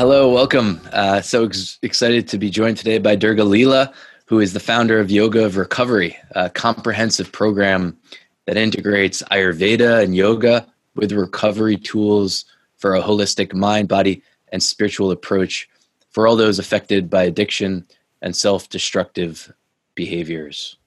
[0.00, 0.80] Hello, welcome.
[0.94, 3.92] Uh, so ex- excited to be joined today by Durga Leela,
[4.24, 7.98] who is the founder of Yoga of Recovery, a comprehensive program
[8.46, 12.46] that integrates Ayurveda and yoga with recovery tools
[12.78, 14.22] for a holistic mind, body,
[14.52, 15.68] and spiritual approach
[16.08, 17.86] for all those affected by addiction
[18.22, 19.52] and self destructive
[19.94, 20.78] behaviors.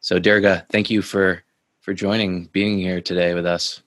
[0.00, 1.42] So, Durga, thank you for,
[1.82, 3.82] for joining, being here today with us.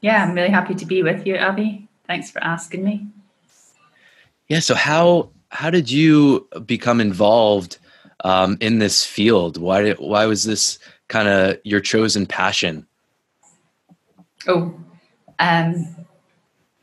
[0.00, 1.88] Yeah, I'm really happy to be with you, Abby.
[2.12, 3.06] Thanks for asking me.
[4.48, 4.58] Yeah.
[4.58, 7.78] So how how did you become involved
[8.22, 9.56] um, in this field?
[9.56, 12.86] Why did, why was this kind of your chosen passion?
[14.46, 14.78] Oh,
[15.38, 15.86] um,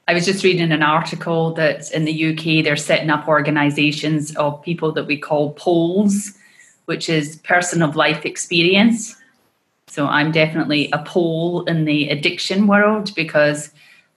[0.08, 4.60] I was just reading an article that in the UK they're setting up organisations of
[4.64, 6.34] people that we call poles,
[6.86, 9.16] which is person of life experience.
[9.86, 13.70] So I'm definitely a pole in the addiction world because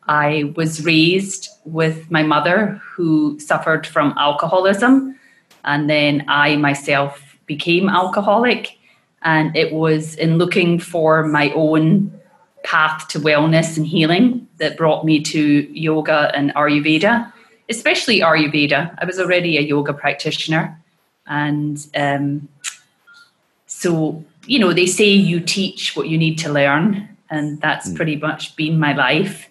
[0.09, 5.19] I was raised with my mother who suffered from alcoholism.
[5.65, 8.79] And then I myself became alcoholic.
[9.23, 12.19] And it was in looking for my own
[12.65, 15.41] path to wellness and healing that brought me to
[15.79, 17.33] yoga and Ayurveda,
[17.69, 18.97] especially Ayurveda.
[19.01, 20.79] I was already a yoga practitioner.
[21.27, 22.49] And um,
[23.67, 27.09] so, you know, they say you teach what you need to learn.
[27.31, 27.97] And that's mm.
[27.97, 29.49] pretty much been my life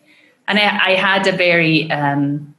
[0.52, 2.54] and I, I had a very um,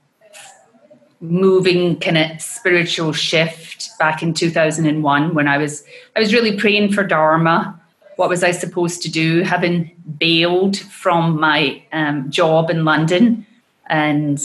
[1.21, 5.85] moving kind of spiritual shift back in 2001 when I was
[6.17, 7.79] I was really praying for Dharma.
[8.17, 9.43] What was I supposed to do?
[9.43, 13.47] Having bailed from my um, job in London
[13.89, 14.41] and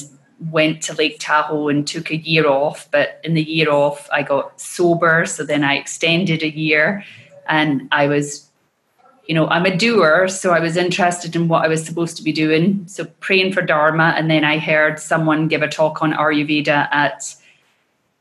[0.52, 2.89] went to Lake Tahoe and took a year off.
[2.92, 5.26] But in the year off, I got sober.
[5.26, 7.06] So then I extended a year
[7.48, 8.47] and I was
[9.28, 12.23] you know, I'm a doer, so I was interested in what I was supposed to
[12.23, 12.88] be doing.
[12.88, 17.36] So praying for Dharma, and then I heard someone give a talk on Ayurveda at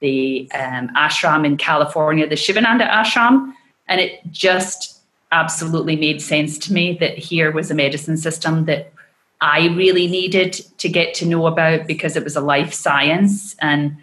[0.00, 3.52] the um, ashram in California, the Shivananda ashram,
[3.86, 5.00] and it just
[5.30, 8.92] absolutely made sense to me that here was a medicine system that
[9.40, 13.96] I really needed to get to know about because it was a life science, and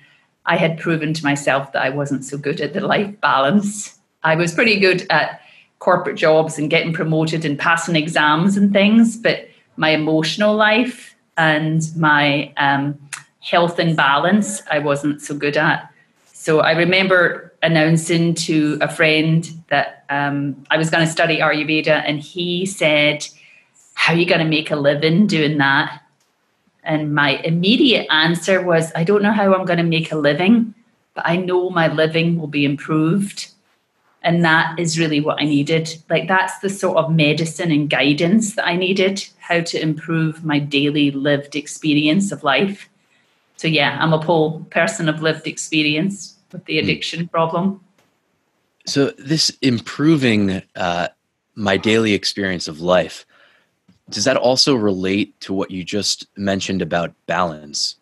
[0.45, 3.99] I had proven to myself that I wasn't so good at the life balance.
[4.23, 5.41] I was pretty good at
[5.83, 11.91] corporate jobs and getting promoted and passing exams and things, but my emotional life and
[11.97, 12.97] my um,
[13.41, 15.91] health and balance, I wasn't so good at.
[16.31, 22.01] So I remember announcing to a friend that um, I was going to study Ayurveda,
[22.05, 23.27] and he said,
[23.95, 26.01] How are you going to make a living doing that?
[26.85, 30.73] And my immediate answer was, I don't know how I'm going to make a living,
[31.13, 33.52] but I know my living will be improved
[34.23, 36.01] and that is really what I needed.
[36.09, 40.59] Like, that's the sort of medicine and guidance that I needed, how to improve my
[40.59, 42.89] daily lived experience of life.
[43.57, 46.83] So, yeah, I'm a pole person of lived experience with the hmm.
[46.83, 47.81] addiction problem.
[48.85, 51.09] So, this improving uh,
[51.55, 53.25] my daily experience of life,
[54.09, 57.95] does that also relate to what you just mentioned about balance?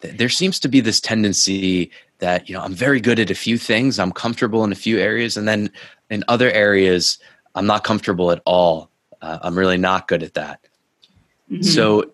[0.00, 3.58] There seems to be this tendency that you know i'm very good at a few
[3.58, 5.70] things i'm comfortable in a few areas and then
[6.10, 7.18] in other areas
[7.54, 8.90] i'm not comfortable at all.
[9.22, 10.60] Uh, i'm really not good at that.
[11.50, 11.62] Mm-hmm.
[11.62, 12.10] so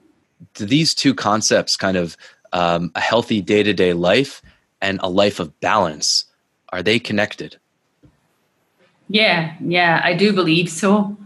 [0.55, 2.17] do these two concepts kind of
[2.53, 4.43] um, a healthy day-to-day life
[4.81, 6.25] and a life of balance
[6.71, 7.57] are they connected?
[9.09, 11.17] Yeah yeah i do believe so.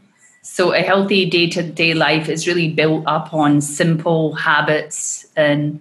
[0.43, 5.81] So a healthy day-to-day life is really built up on simple habits and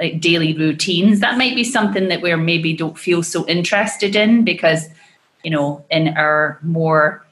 [0.00, 1.20] like daily routines.
[1.20, 4.88] That might be something that we're maybe don't feel so interested in because
[5.44, 7.24] you know in our more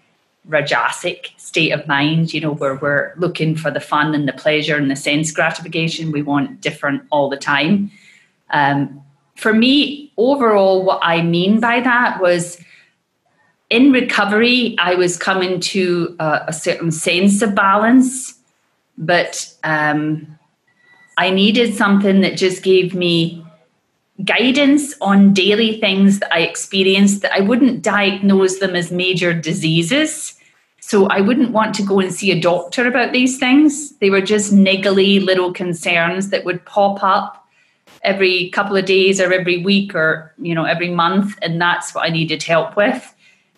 [0.48, 4.76] rajasic state of mind you know where we're looking for the fun and the pleasure
[4.76, 7.90] and the sense gratification we want different all the time.
[8.50, 9.02] Um,
[9.38, 12.60] for me overall what i mean by that was
[13.70, 18.34] in recovery i was coming to a, a certain sense of balance
[18.98, 20.37] but um,
[21.18, 23.44] I needed something that just gave me
[24.24, 30.34] guidance on daily things that I experienced that I wouldn't diagnose them as major diseases.
[30.80, 33.96] So I wouldn't want to go and see a doctor about these things.
[33.98, 37.44] They were just niggly little concerns that would pop up
[38.02, 42.06] every couple of days or every week or you know every month and that's what
[42.06, 43.12] I needed help with.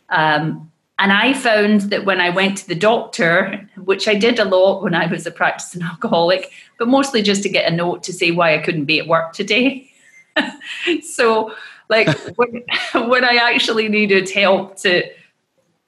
[0.08, 0.69] Um,
[1.00, 4.82] and I found that when I went to the doctor, which I did a lot
[4.82, 8.30] when I was a practicing alcoholic, but mostly just to get a note to say
[8.30, 9.90] why I couldn't be at work today.
[11.02, 11.54] so,
[11.88, 12.64] like, when,
[13.08, 15.02] when I actually needed help to,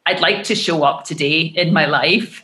[0.06, 2.42] I'd like to show up today in my life,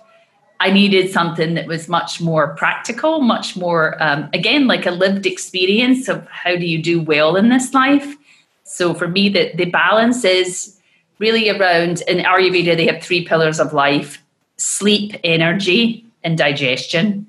[0.60, 5.24] I needed something that was much more practical, much more, um, again, like a lived
[5.24, 8.16] experience of how do you do well in this life.
[8.64, 10.77] So for me, the, the balance is
[11.18, 14.22] really around, in Ayurveda, they have three pillars of life
[14.56, 17.24] sleep, energy, and digestion.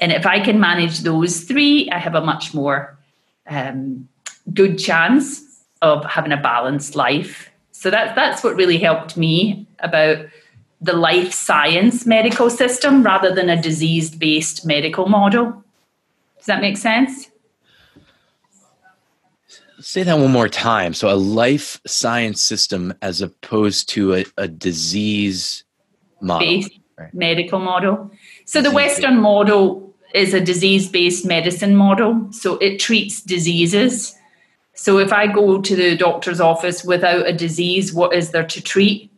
[0.00, 2.98] And if I can manage those three, I have a much more
[3.46, 4.08] um,
[4.54, 5.42] good chance
[5.82, 7.50] of having a balanced life.
[7.72, 10.24] So that, that's what really helped me about
[10.80, 15.62] the life science medical system rather than a disease based medical model.
[16.38, 17.28] Does that make sense?
[19.82, 20.94] Say that one more time.
[20.94, 25.64] So, a life science system as opposed to a, a disease
[26.20, 26.46] model.
[26.46, 27.12] Based right.
[27.12, 28.10] medical model.
[28.44, 32.28] So, the Western model is a disease based medicine model.
[32.32, 34.14] So, it treats diseases.
[34.74, 38.60] So, if I go to the doctor's office without a disease, what is there to
[38.60, 39.10] treat?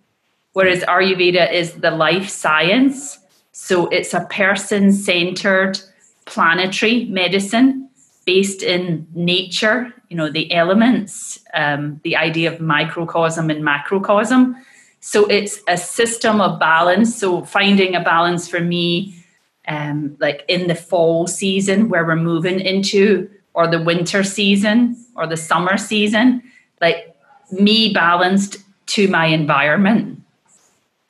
[0.55, 3.19] Whereas Ayurveda is the life science.
[3.53, 5.79] So, it's a person centered
[6.25, 7.84] planetary medicine
[8.25, 14.57] based in nature, you know, the elements, um, the idea of microcosm and macrocosm.
[15.01, 17.15] So it's a system of balance.
[17.15, 19.15] So finding a balance for me,
[19.69, 25.27] um, like in the fall season where we're moving into, or the winter season, or
[25.27, 26.43] the summer season,
[26.81, 27.15] like
[27.53, 30.24] me balanced to my environment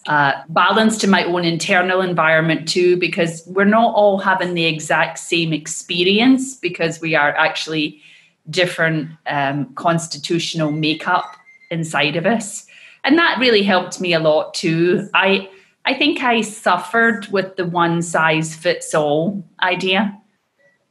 [0.07, 5.19] uh, balance to my own internal environment too, because we're not all having the exact
[5.19, 8.01] same experience because we are actually
[8.51, 11.37] different um, constitutional makeup
[11.71, 12.67] inside of us.
[13.05, 15.09] And that really helped me a lot too.
[15.15, 15.49] I
[15.87, 20.19] I think I suffered with the one size fits all idea.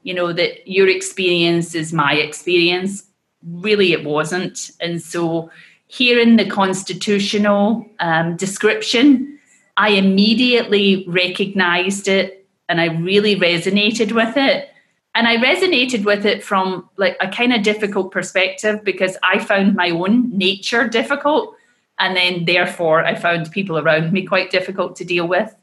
[0.03, 3.03] You know, that your experience is my experience.
[3.43, 4.71] Really, it wasn't.
[4.79, 5.49] And so
[5.95, 9.37] hearing the constitutional um, description,
[9.77, 14.69] I immediately recognized it and I really resonated with it.
[15.13, 19.75] And I resonated with it from like a kind of difficult perspective because I found
[19.75, 21.55] my own nature difficult.
[21.99, 25.55] And then therefore I found people around me quite difficult to deal with.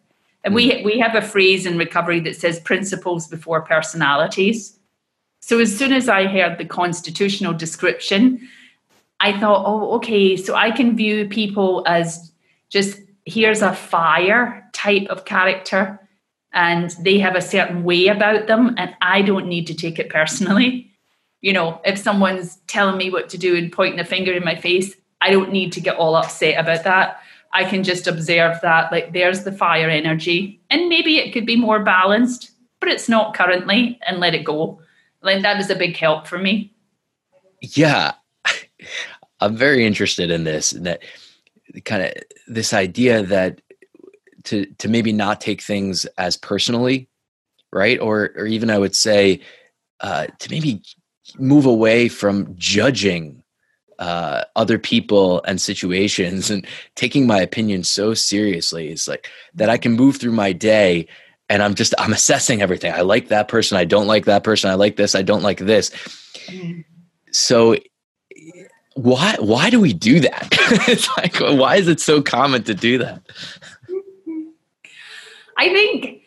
[0.44, 4.78] And we we have a phrase in recovery that says principles before personalities.
[5.40, 8.48] So as soon as I heard the constitutional description,
[9.20, 12.32] I thought, oh, okay, so I can view people as
[12.70, 16.00] just here's a fire type of character
[16.52, 20.08] and they have a certain way about them and I don't need to take it
[20.08, 20.90] personally.
[21.42, 24.56] You know, if someone's telling me what to do and pointing a finger in my
[24.56, 27.20] face, I don't need to get all upset about that.
[27.52, 30.60] I can just observe that, like, there's the fire energy.
[30.70, 34.80] And maybe it could be more balanced, but it's not currently, and let it go.
[35.20, 36.72] Like, that was a big help for me.
[37.60, 38.12] Yeah.
[39.40, 41.02] I'm very interested in this and that
[41.84, 42.12] kind of
[42.46, 43.60] this idea that
[44.44, 47.08] to to maybe not take things as personally,
[47.72, 48.00] right?
[48.00, 49.40] Or or even I would say
[50.00, 50.82] uh, to maybe
[51.38, 53.42] move away from judging
[53.98, 58.88] uh, other people and situations and taking my opinion so seriously.
[58.88, 61.06] It's like that I can move through my day
[61.50, 62.92] and I'm just I'm assessing everything.
[62.92, 63.76] I like that person.
[63.76, 64.70] I don't like that person.
[64.70, 65.14] I like this.
[65.14, 65.90] I don't like this.
[66.46, 66.84] Mm.
[67.32, 67.76] So
[69.02, 70.48] why why do we do that?
[70.88, 73.22] It's like why is it so common to do that?
[75.56, 76.20] I think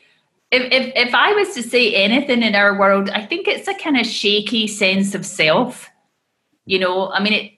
[0.53, 3.73] if, if if i was to say anything in our world i think it's a
[3.73, 5.89] kind of shaky sense of self
[6.65, 7.11] you know?
[7.11, 7.51] I mean it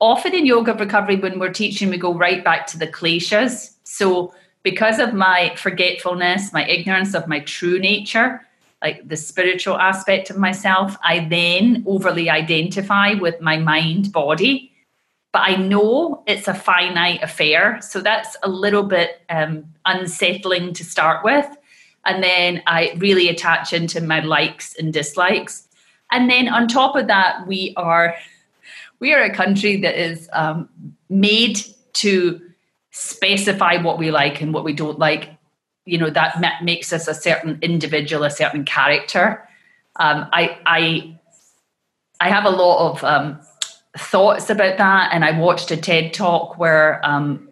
[0.00, 4.32] often in yoga recovery when we're teaching we go right back to the kleshas so
[4.62, 8.40] because of my forgetfulness my ignorance of my true nature
[8.82, 14.72] like the spiritual aspect of myself, I then overly identify with my mind body.
[15.32, 17.80] But I know it's a finite affair.
[17.82, 21.46] So that's a little bit um, unsettling to start with.
[22.04, 25.68] And then I really attach into my likes and dislikes.
[26.10, 28.16] And then on top of that, we are
[28.98, 30.68] we are a country that is um,
[31.08, 31.60] made
[31.94, 32.40] to
[32.90, 35.30] specify what we like and what we don't like
[35.90, 39.46] you know that ma- makes us a certain individual, a certain character.
[39.96, 41.18] Um, I I
[42.20, 43.40] I have a lot of um,
[43.96, 47.48] thoughts about that, and I watched a TED talk where um,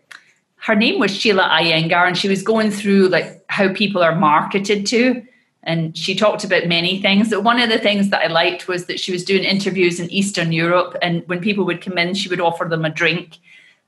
[0.60, 4.86] her name was Sheila Iyengar, and she was going through like how people are marketed
[4.86, 5.22] to.
[5.64, 7.28] And she talked about many things.
[7.28, 10.10] But one of the things that I liked was that she was doing interviews in
[10.10, 10.96] Eastern Europe.
[11.02, 13.38] And when people would come in, she would offer them a drink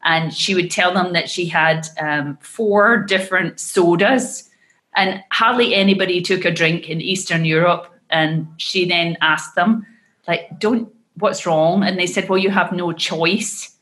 [0.03, 4.49] and she would tell them that she had um, four different sodas
[4.97, 9.87] and hardly anybody took a drink in eastern europe and she then asked them
[10.27, 13.77] like don't what's wrong and they said well you have no choice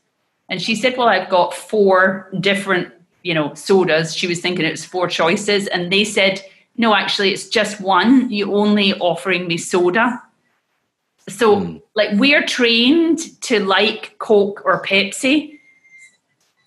[0.49, 4.15] and she said well i've got four different you know, sodas.
[4.15, 5.67] She was thinking it was four choices.
[5.67, 6.41] And they said,
[6.77, 8.31] no, actually, it's just one.
[8.31, 10.21] You're only offering me soda.
[11.27, 11.81] So, mm.
[11.95, 15.58] like, we're trained to like Coke or Pepsi.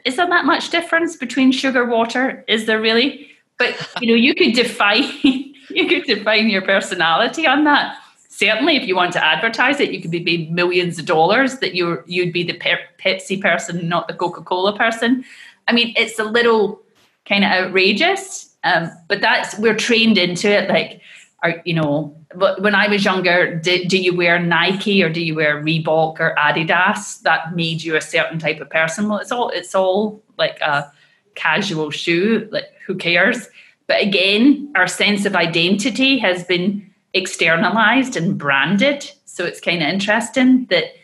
[0.05, 2.45] Is there that much difference between sugar water?
[2.49, 3.29] Is there really?
[3.59, 7.97] But you know, you could define you could define your personality on that.
[8.29, 11.75] Certainly, if you want to advertise it, you could be paid millions of dollars that
[11.75, 15.25] you're you'd be the Pepsi person, not the Coca Cola person.
[15.69, 16.81] I mean, it's a little
[17.27, 20.69] kind of outrageous, um, but that's we're trained into it.
[20.69, 21.01] Like,
[21.43, 22.17] are you know,
[22.59, 26.35] when I was younger, do, do you wear Nike or do you wear Reebok or
[26.39, 27.21] Adidas?
[27.23, 29.09] That made you a certain type of person.
[29.09, 30.91] Well, it's all it's all like a
[31.35, 32.49] casual shoe.
[32.53, 33.49] Like, who cares?
[33.87, 39.11] But again, our sense of identity has been externalized and branded.
[39.25, 40.95] So it's kind of interesting that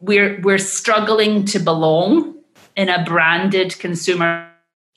[0.00, 2.36] we're we're struggling to belong
[2.76, 4.48] in a branded consumer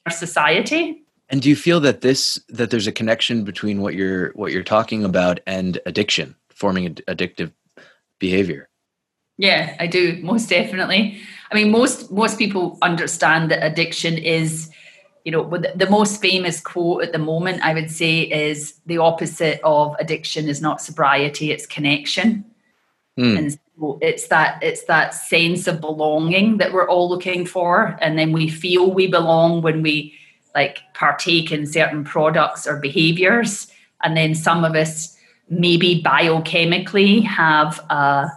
[0.09, 1.03] society.
[1.29, 4.63] And do you feel that this that there's a connection between what you're what you're
[4.63, 7.51] talking about and addiction, forming ad- addictive
[8.17, 8.69] behavior?
[9.37, 11.19] Yeah, I do most definitely.
[11.51, 14.71] I mean, most most people understand that addiction is,
[15.23, 19.61] you know, the most famous quote at the moment I would say is the opposite
[19.63, 22.43] of addiction is not sobriety; it's connection.
[23.19, 23.37] Mm.
[23.37, 23.59] And
[24.01, 28.49] it's that it's that sense of belonging that we're all looking for and then we
[28.49, 30.13] feel we belong when we
[30.55, 33.71] like partake in certain products or behaviors
[34.03, 35.17] and then some of us
[35.49, 38.29] maybe biochemically have a,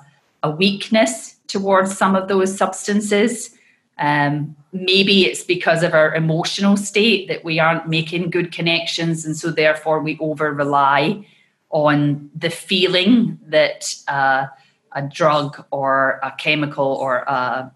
[0.42, 3.57] a weakness towards some of those substances
[3.99, 9.37] um, maybe it's because of our emotional state that we aren't making good connections and
[9.37, 11.25] so therefore we over rely
[11.71, 14.47] on the feeling that uh,
[14.92, 17.73] a drug or a chemical or a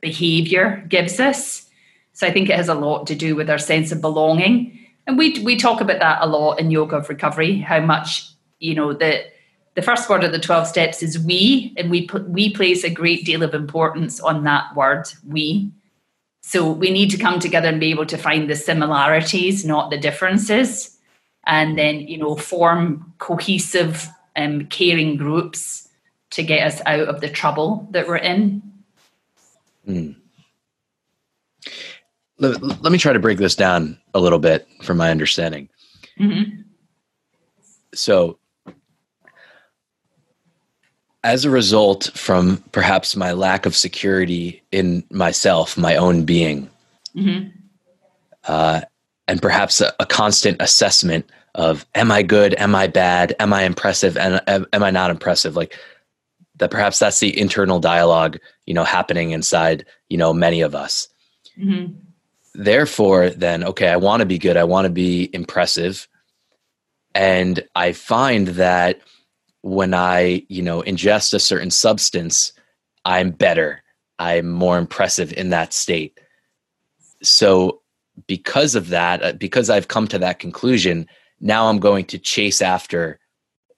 [0.00, 1.63] behavior gives us.
[2.14, 4.78] So I think it has a lot to do with our sense of belonging.
[5.06, 8.26] And we we talk about that a lot in yoga of recovery, how much,
[8.58, 9.24] you know, the
[9.74, 13.24] the first word of the 12 steps is we, and we we place a great
[13.24, 15.70] deal of importance on that word, we.
[16.42, 19.98] So we need to come together and be able to find the similarities, not the
[19.98, 20.96] differences,
[21.46, 25.88] and then you know form cohesive um, caring groups
[26.30, 28.62] to get us out of the trouble that we're in.
[29.88, 30.16] Mm.
[32.38, 35.68] Let, let, me try to break this down a little bit from my understanding.
[36.18, 36.62] Mm-hmm.
[37.94, 38.38] So,
[41.22, 46.68] as a result from perhaps my lack of security in myself, my own being,
[47.14, 47.48] mm-hmm.
[48.48, 48.80] uh,
[49.28, 53.62] and perhaps a, a, constant assessment of am I good, am I bad, am I
[53.62, 55.54] impressive, and am I not impressive?
[55.54, 55.78] Like
[56.56, 61.08] that perhaps that's the internal dialogue you know happening inside you know many of us
[61.58, 61.92] mm-hmm.
[62.54, 66.08] Therefore then okay i want to be good i want to be impressive.
[67.14, 69.00] And i find that
[69.62, 72.52] when i you know ingest a certain substance
[73.04, 73.82] i'm better
[74.18, 76.18] i'm more impressive in that state.
[77.22, 77.80] So
[78.26, 81.08] because of that uh, because i've come to that conclusion
[81.40, 83.18] now i'm going to chase after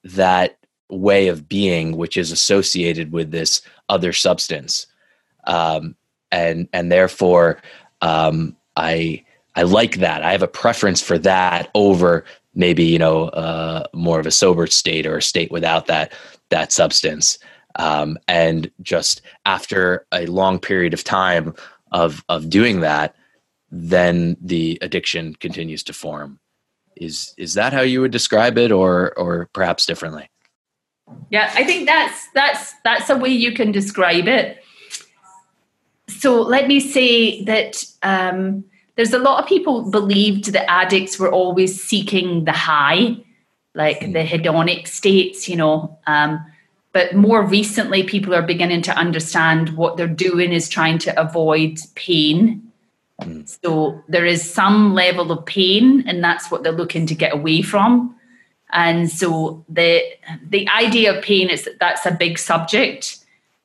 [0.05, 0.59] that
[0.91, 4.87] way of being which is associated with this other substance.
[5.47, 5.97] Um,
[6.33, 7.61] and and therefore
[8.03, 9.23] um, i
[9.55, 10.23] i like that.
[10.23, 14.67] I have a preference for that over maybe you know uh, more of a sober
[14.67, 16.13] state or a state without that
[16.51, 17.39] that substance.
[17.79, 21.55] Um, and just after a long period of time
[21.93, 23.15] of of doing that
[23.71, 26.39] then the addiction continues to form.
[26.97, 30.31] Is is that how you would describe it or or perhaps differently?
[31.31, 34.63] Yeah, I think that's that's that's a way you can describe it.
[36.09, 38.65] So let me say that um,
[38.97, 43.17] there's a lot of people believed that addicts were always seeking the high,
[43.75, 45.99] like the hedonic states, you know.
[46.07, 46.45] Um,
[46.93, 51.79] but more recently, people are beginning to understand what they're doing is trying to avoid
[51.95, 52.73] pain.
[53.45, 57.61] So there is some level of pain, and that's what they're looking to get away
[57.63, 58.15] from.
[58.73, 60.03] And so the
[60.49, 63.19] the idea of pain is that that's a big subject.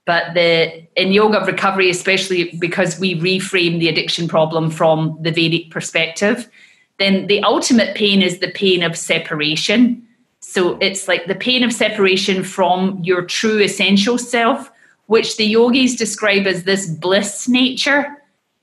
[0.05, 5.69] But the in yoga recovery, especially because we reframe the addiction problem from the Vedic
[5.69, 6.49] perspective,
[6.97, 10.07] then the ultimate pain is the pain of separation.
[10.39, 14.71] So it's like the pain of separation from your true essential self,
[15.05, 18.17] which the yogis describe as this bliss nature.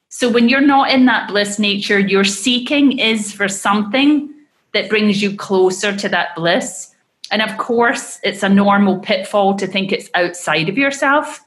[0.08, 4.34] So when you're not in that bliss nature, your seeking is for something
[4.72, 6.94] that brings you closer to that bliss.
[7.30, 11.40] And of course, it's a normal pitfall to think it's outside of yourself.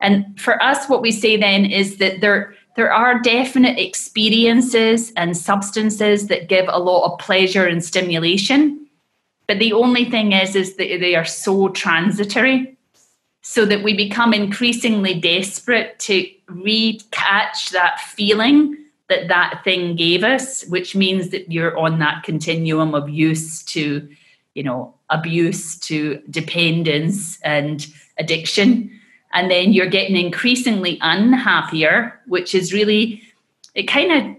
[0.00, 5.36] And for us, what we say then is that there, there are definite experiences and
[5.36, 8.86] substances that give a lot of pleasure and stimulation.
[9.48, 12.76] But the only thing is, is that they are so transitory,
[13.42, 18.76] so that we become increasingly desperate to recatch that feeling
[19.08, 24.08] that that thing gave us, which means that you're on that continuum of use to,
[24.56, 27.86] you know, abuse to dependence and
[28.18, 28.90] addiction
[29.36, 33.22] and then you're getting increasingly unhappier, which is really
[33.74, 34.38] it kind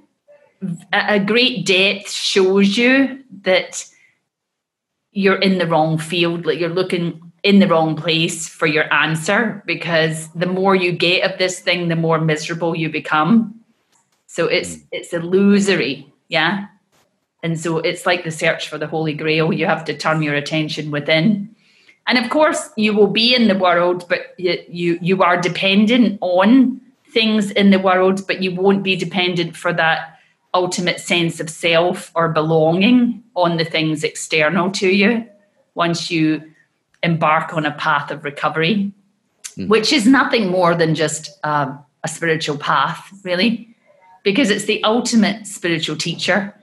[0.61, 3.85] of a great depth shows you that
[5.11, 9.61] you're in the wrong field, like you're looking in the wrong place for your answer
[9.67, 13.53] because the more you get of this thing, the more miserable you become.
[14.25, 14.83] So it's mm.
[14.91, 16.65] it's illusory, yeah.
[17.47, 19.53] And so it's like the search for the Holy Grail.
[19.53, 21.55] You have to turn your attention within
[22.07, 26.17] and of course, you will be in the world, but you, you, you are dependent
[26.21, 30.17] on things in the world, but you won't be dependent for that
[30.53, 35.27] ultimate sense of self or belonging on the things external to you
[35.75, 36.41] once you
[37.03, 38.91] embark on a path of recovery,
[39.57, 39.67] mm.
[39.67, 43.75] which is nothing more than just um, a spiritual path, really,
[44.23, 46.53] because it's the ultimate spiritual teacher.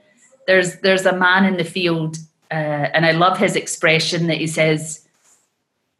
[0.47, 2.17] There's there's a man in the field,
[2.51, 2.53] uh,
[2.93, 5.05] and I love his expression that he says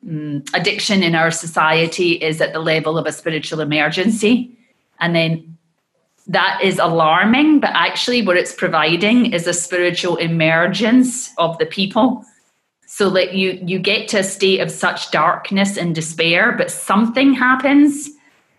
[0.07, 4.51] um, addiction in our society is at the level of a spiritual emergency.
[4.99, 5.57] And then
[6.27, 12.23] that is alarming, but actually, what it's providing is a spiritual emergence of the people.
[12.87, 17.33] So that you you get to a state of such darkness and despair, but something
[17.33, 18.09] happens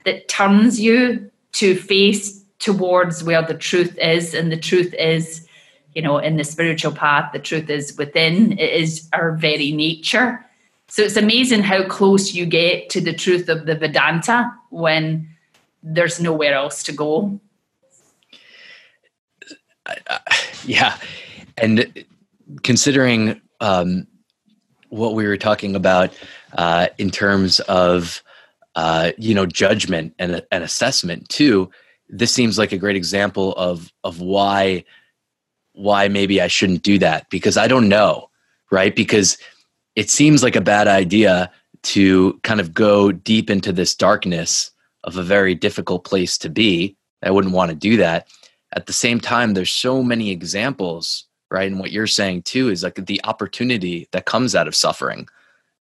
[0.05, 5.46] that turns you to face towards where the truth is, and the truth is,
[5.97, 8.53] you know, in the spiritual path, the truth is within.
[8.59, 10.45] It is our very nature.
[10.88, 15.26] So it's amazing how close you get to the truth of the Vedanta when
[15.83, 17.41] there's nowhere else to go.
[19.87, 20.19] Uh,
[20.67, 20.99] yeah.
[21.57, 22.05] And
[22.62, 24.07] considering um,
[24.91, 26.12] what we were talking about
[26.59, 28.23] uh, in terms of,
[28.75, 31.71] uh, you know, judgment and, and assessment too,
[32.11, 34.85] this seems like a great example of, of why,
[35.76, 38.30] why maybe I shouldn't do that because I don't know,
[38.71, 38.97] right?
[38.97, 39.36] Because
[39.95, 41.50] it seems like a bad idea
[41.82, 44.71] to kind of go deep into this darkness
[45.04, 46.97] of a very difficult place to be.
[47.23, 48.26] I wouldn't want to do that.
[48.73, 51.71] At the same time, there's so many examples, right?
[51.71, 55.28] And what you're saying too is like the opportunity that comes out of suffering,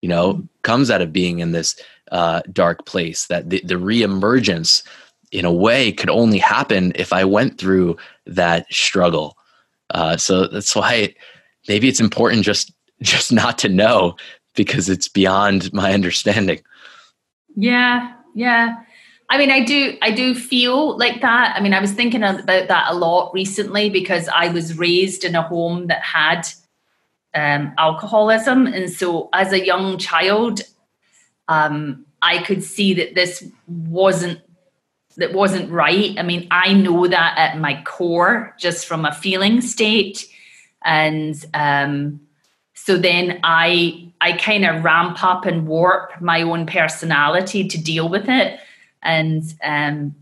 [0.02, 1.80] you know, comes out of being in this
[2.12, 4.82] uh, dark place, that the, the reemergence
[5.32, 7.96] in a way could only happen if I went through
[8.26, 9.37] that struggle.
[9.90, 11.14] Uh, so that's why
[11.68, 12.72] maybe it's important just
[13.02, 14.16] just not to know
[14.54, 16.60] because it's beyond my understanding.
[17.56, 18.76] Yeah, yeah.
[19.30, 21.54] I mean, I do, I do feel like that.
[21.54, 25.34] I mean, I was thinking about that a lot recently because I was raised in
[25.34, 26.48] a home that had
[27.34, 30.62] um, alcoholism, and so as a young child,
[31.46, 34.40] um, I could see that this wasn't
[35.18, 36.18] that wasn't right.
[36.18, 40.26] I mean, I know that at my core, just from a feeling state,
[40.84, 42.20] and um,
[42.74, 48.08] so then I I kind of ramp up and warp my own personality to deal
[48.08, 48.58] with it.
[49.02, 50.14] And um,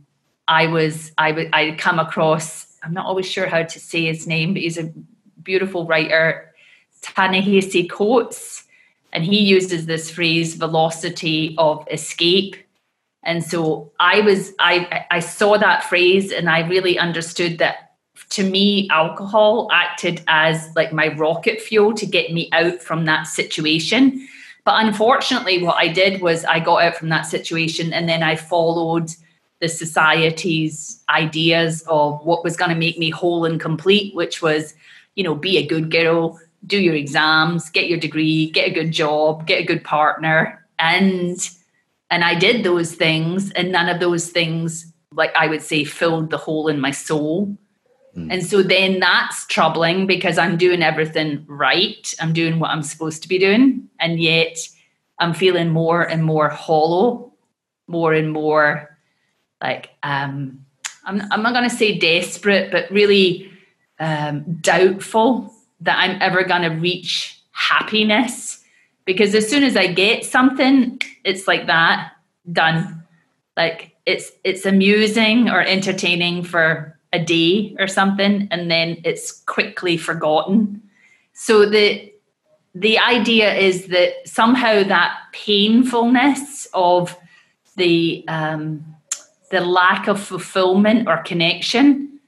[0.49, 4.27] I was I would I come across I'm not always sure how to say his
[4.27, 4.93] name, but he's a
[5.43, 6.55] beautiful writer,
[7.03, 8.65] Ta-Nehisi Coates,
[9.13, 12.57] and he uses this phrase velocity of escape.
[13.27, 17.87] And so I was I I saw that phrase and I really understood that
[18.31, 23.25] to me, alcohol acted as like my rocket fuel to get me out from that
[23.25, 24.27] situation.
[24.65, 28.37] But unfortunately, what I did was I got out from that situation and then I
[28.37, 29.11] followed
[29.61, 34.75] the society's ideas of what was going to make me whole and complete, which was,
[35.15, 38.93] you know, be a good girl, do your exams, get your degree, get a good
[38.93, 40.65] job, get a good partner.
[40.79, 41.39] And
[42.11, 46.31] and I did those things, and none of those things, like I would say, filled
[46.31, 47.57] the hole in my soul.
[48.17, 48.33] Mm.
[48.33, 52.15] And so then that's troubling because I'm doing everything right.
[52.21, 53.89] I'm doing what I'm supposed to be doing.
[54.01, 54.57] And yet
[55.19, 57.33] I'm feeling more and more hollow,
[57.87, 58.97] more and more
[59.61, 60.65] like, um,
[61.05, 63.51] I'm, I'm not going to say desperate, but really
[63.99, 68.63] um, doubtful that I'm ever going to reach happiness.
[69.07, 72.13] Because as soon as I get something, it's like that,
[72.53, 73.05] done.
[73.57, 79.97] Like it's it's amusing or entertaining for a day or something and then it's quickly
[79.97, 80.83] forgotten
[81.39, 82.13] so the
[82.75, 87.17] the idea is that somehow that painfulness of
[87.77, 88.85] the um,
[89.51, 92.19] the lack of fulfillment or connection,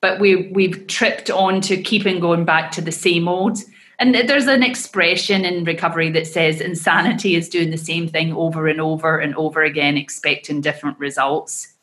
[0.00, 3.58] but we we've tripped on to keeping going back to the same old.
[4.00, 8.66] And there's an expression in recovery that says insanity is doing the same thing over
[8.66, 11.74] and over and over again, expecting different results.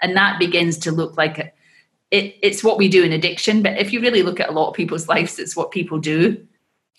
[0.00, 1.52] And that begins to look like
[2.10, 3.60] it, it's what we do in addiction.
[3.60, 6.46] But if you really look at a lot of people's lives, it's what people do.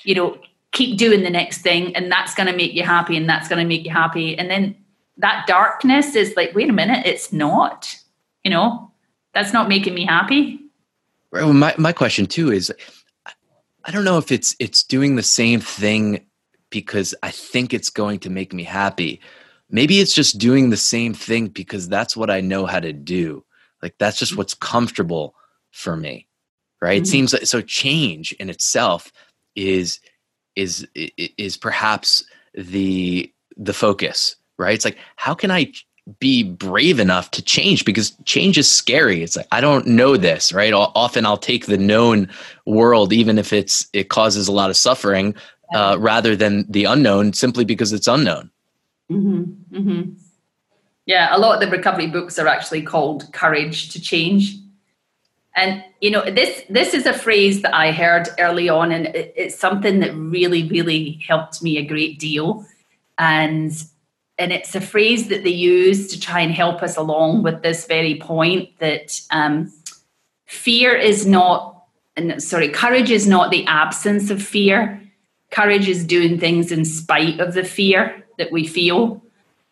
[0.03, 0.37] You know,
[0.73, 3.63] keep doing the next thing, and that's going to make you happy, and that's going
[3.63, 4.37] to make you happy.
[4.37, 4.75] And then
[5.17, 7.95] that darkness is like, wait a minute, it's not.
[8.43, 8.91] You know,
[9.33, 10.59] that's not making me happy.
[11.31, 12.73] Well, my my question too is,
[13.85, 16.25] I don't know if it's it's doing the same thing
[16.71, 19.21] because I think it's going to make me happy.
[19.69, 23.45] Maybe it's just doing the same thing because that's what I know how to do.
[23.81, 25.35] Like that's just what's comfortable
[25.71, 26.27] for me.
[26.81, 26.95] Right?
[26.95, 27.03] Mm-hmm.
[27.03, 29.11] It seems like so change in itself
[29.55, 29.99] is
[30.55, 32.23] is is perhaps
[32.55, 34.73] the the focus, right?
[34.73, 35.71] It's like how can I
[36.19, 39.23] be brave enough to change because change is scary.
[39.23, 40.73] It's like I don't know this, right?
[40.73, 42.29] Often I'll take the known
[42.65, 45.35] world even if it's it causes a lot of suffering
[45.73, 48.51] uh, rather than the unknown simply because it's unknown.
[49.09, 49.77] Mm-hmm.
[49.77, 50.11] Mm-hmm.
[51.05, 54.55] Yeah, a lot of the recovery books are actually called Courage to Change.
[55.55, 59.33] And you know, this this is a phrase that I heard early on, and it,
[59.35, 62.65] it's something that really, really helped me a great deal.
[63.17, 63.71] And
[64.37, 67.85] and it's a phrase that they use to try and help us along with this
[67.85, 69.71] very point that um,
[70.45, 71.85] fear is not,
[72.17, 75.01] and sorry, courage is not the absence of fear.
[75.51, 79.21] Courage is doing things in spite of the fear that we feel.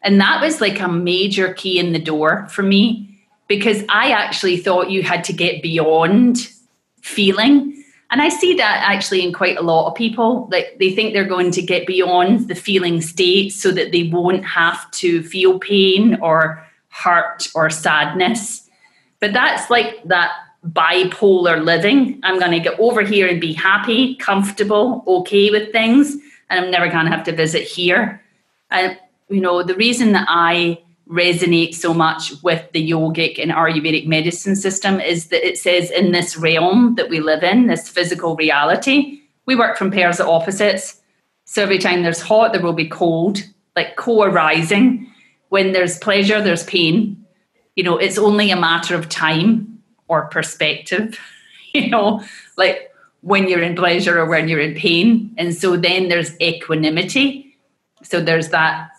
[0.01, 3.09] And that was like a major key in the door for me
[3.47, 6.49] because I actually thought you had to get beyond
[7.01, 7.82] feeling.
[8.13, 10.47] And I see that actually in quite a lot of people.
[10.51, 14.45] Like they think they're going to get beyond the feeling state so that they won't
[14.45, 18.69] have to feel pain or hurt or sadness.
[19.19, 20.31] But that's like that
[20.63, 22.19] bipolar living.
[22.21, 26.15] I'm going to get over here and be happy, comfortable, okay with things,
[26.51, 28.21] and I'm never going to have to visit here.
[28.69, 28.95] And
[29.29, 34.55] you know, the reason that I resonate so much with the yogic and Ayurvedic medicine
[34.55, 39.19] system is that it says in this realm that we live in, this physical reality,
[39.45, 41.01] we work from pairs of opposites.
[41.45, 43.43] So every time there's hot, there will be cold,
[43.75, 45.11] like co arising.
[45.49, 47.25] When there's pleasure, there's pain.
[47.75, 51.19] You know, it's only a matter of time or perspective,
[51.73, 52.23] you know,
[52.57, 55.33] like when you're in pleasure or when you're in pain.
[55.37, 57.57] And so then there's equanimity.
[58.03, 58.92] So there's that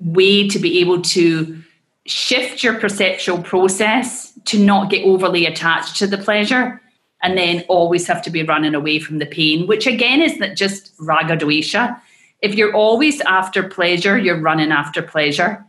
[0.00, 1.62] way to be able to
[2.06, 6.80] shift your perceptual process to not get overly attached to the pleasure
[7.22, 10.54] and then always have to be running away from the pain, which again is not
[10.54, 11.98] just ragadvesha.
[12.42, 15.64] If you're always after pleasure, you're running after pleasure.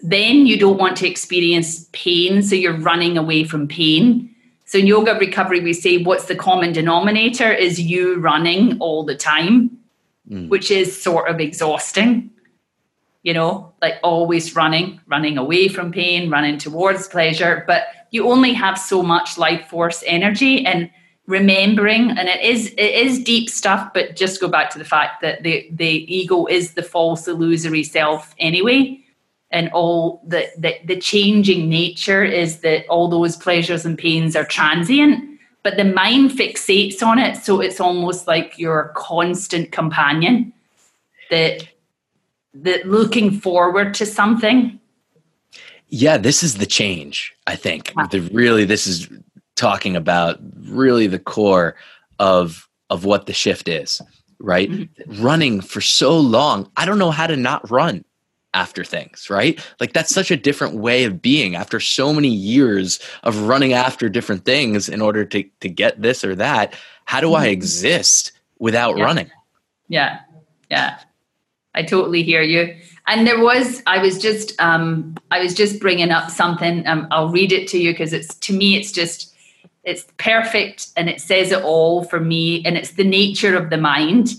[0.00, 4.34] Then you don't want to experience pain, so you're running away from pain.
[4.64, 9.14] So in yoga recovery, we say what's the common denominator is you running all the
[9.14, 9.78] time,
[10.28, 10.48] mm.
[10.48, 12.30] which is sort of exhausting
[13.28, 17.62] you know, like always running, running away from pain, running towards pleasure.
[17.66, 20.90] But you only have so much life force energy and
[21.26, 25.20] remembering and it is it is deep stuff but just go back to the fact
[25.20, 28.98] that the the ego is the false illusory self anyway
[29.50, 34.46] and all the, the the changing nature is that all those pleasures and pains are
[34.46, 35.22] transient
[35.62, 40.50] but the mind fixates on it so it's almost like your constant companion
[41.30, 41.68] that
[42.62, 44.78] the looking forward to something
[45.88, 48.06] yeah this is the change i think wow.
[48.06, 49.08] the really this is
[49.56, 51.76] talking about really the core
[52.18, 54.00] of of what the shift is
[54.38, 55.22] right mm-hmm.
[55.22, 58.04] running for so long i don't know how to not run
[58.54, 62.98] after things right like that's such a different way of being after so many years
[63.22, 67.34] of running after different things in order to to get this or that how do
[67.34, 67.52] i mm-hmm.
[67.52, 69.04] exist without yeah.
[69.04, 69.30] running
[69.88, 70.20] yeah
[70.70, 70.98] yeah
[71.74, 72.76] I totally hear you.
[73.06, 76.86] And there was, I was just, um, I was just bringing up something.
[76.86, 79.34] Um, I'll read it to you because it's to me, it's just,
[79.84, 82.64] it's perfect and it says it all for me.
[82.64, 84.34] And it's the nature of the mind.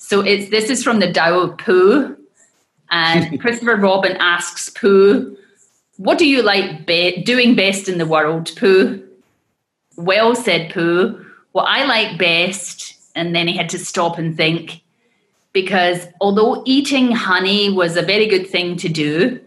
[0.00, 2.16] So it's this is from the Tao of Pooh,
[2.90, 5.36] and Christopher Robin asks Pooh,
[5.98, 9.06] "What do you like be- doing best in the world, Pooh?"
[9.96, 11.24] Well said Pooh.
[11.52, 14.80] What I like best, and then he had to stop and think
[15.52, 19.40] because although eating honey was a very good thing to do,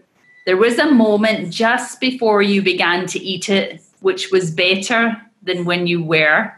[0.46, 5.64] there was a moment just before you began to eat it which was better than
[5.64, 6.52] when you were,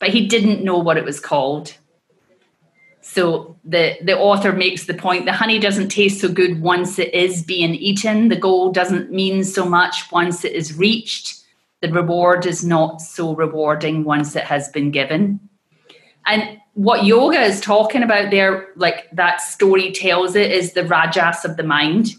[0.00, 1.72] but he didn't know what it was called.
[3.02, 7.14] So the, the author makes the point the honey doesn't taste so good once it
[7.14, 8.30] is being eaten.
[8.30, 11.40] The goal doesn't mean so much once it is reached.
[11.82, 15.38] The reward is not so rewarding once it has been given.
[16.26, 21.44] And what yoga is talking about there, like that story tells it, is the rajas
[21.44, 22.14] of the mind.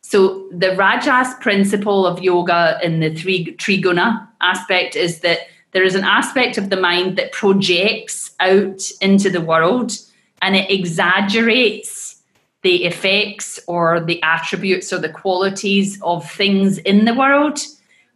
[0.00, 5.40] So the rajas principle of yoga in the three triguna aspect is that
[5.72, 9.92] there is an aspect of the mind that projects out into the world
[10.40, 12.22] and it exaggerates
[12.62, 17.60] the effects or the attributes or the qualities of things in the world.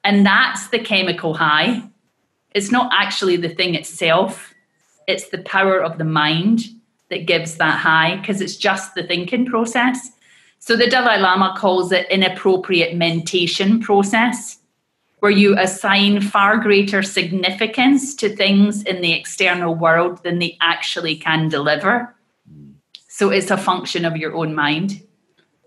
[0.05, 1.83] And that's the chemical high.
[2.53, 4.48] It's not actually the thing itself,
[5.09, 6.67] it's the power of the mind
[7.09, 10.11] that gives that high because it's just the thinking process.
[10.61, 14.59] So the Dalai Lama calls it inappropriate mentation process,
[15.21, 21.17] where you assign far greater significance to things in the external world than they actually
[21.17, 22.15] can deliver.
[23.09, 25.03] So it's a function of your own mind,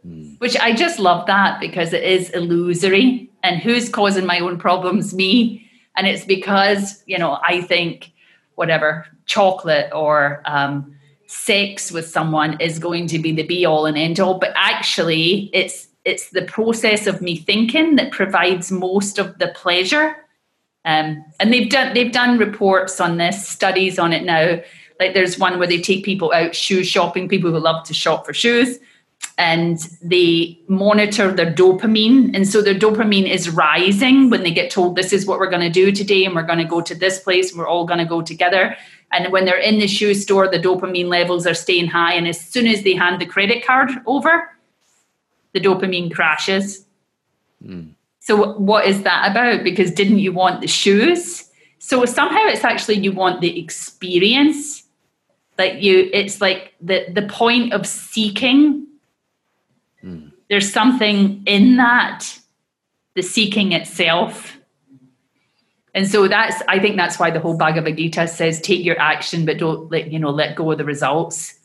[0.08, 0.40] mm.
[0.40, 3.30] which I just love that because it is illusory.
[3.44, 5.14] And who's causing my own problems?
[5.14, 5.70] Me.
[5.98, 8.12] And it's because, you know, I think
[8.56, 10.96] whatever, chocolate or um,
[11.28, 14.40] sex with someone is going to be the be all and end all.
[14.40, 20.16] But actually, it's it's the process of me thinking that provides most of the pleasure.
[20.84, 24.62] Um, and they've done they've done reports on this, studies on it now
[25.02, 28.24] like there's one where they take people out shoe shopping, people who love to shop
[28.24, 28.78] for shoes,
[29.38, 32.36] and they monitor their dopamine.
[32.36, 35.62] And so their dopamine is rising when they get told this is what we're going
[35.62, 38.00] to do today, and we're going to go to this place, and we're all going
[38.00, 38.76] to go together.
[39.12, 42.14] And when they're in the shoe store, the dopamine levels are staying high.
[42.14, 44.50] And as soon as they hand the credit card over,
[45.54, 46.86] the dopamine crashes.
[47.66, 47.94] Mm.
[48.20, 49.64] So, what is that about?
[49.64, 51.50] Because didn't you want the shoes?
[51.80, 54.84] So, somehow it's actually you want the experience
[55.58, 58.88] like you it's like the the point of seeking
[60.50, 62.26] there's something in that
[63.16, 64.58] the seeking itself.
[65.94, 69.46] And so that's i think that's why the whole bhagavad gita says take your action
[69.46, 71.58] but don't let you know let go of the results.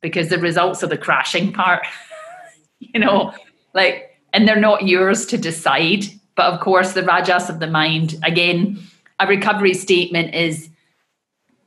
[0.00, 1.86] Because the results are the crashing part
[2.78, 3.32] you know
[3.72, 6.04] like and they're not yours to decide.
[6.34, 8.78] But of course the rajas of the mind again
[9.20, 10.68] a recovery statement is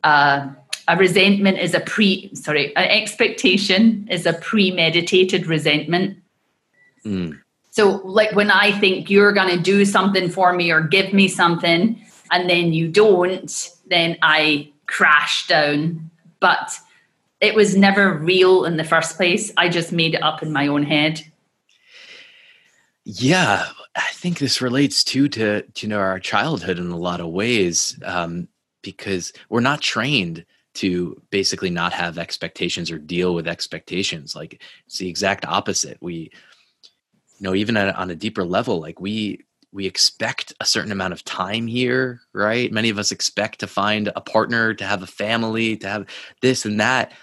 [0.04, 0.50] uh
[0.88, 6.18] a resentment is a pre sorry an expectation is a premeditated resentment.
[7.06, 7.40] Mm.
[7.70, 11.28] so like when i think you're going to do something for me or give me
[11.28, 16.10] something and then you don't then i crash down.
[16.40, 16.78] But
[17.42, 19.52] it was never real in the first place.
[19.58, 21.22] I just made it up in my own head.
[23.04, 27.22] Yeah i think this relates too to, to you know our childhood in a lot
[27.22, 28.48] of ways um,
[28.82, 30.46] because we're not trained
[30.76, 34.36] to basically not have expectations or deal with expectations.
[34.36, 35.98] Like it's the exact opposite.
[36.02, 36.32] We
[37.38, 39.42] you know even on a deeper level like we
[39.74, 42.72] we expect a certain amount of time here right?
[42.72, 46.06] Many of us expect to find a partner to have a family to have
[46.42, 47.14] this and that.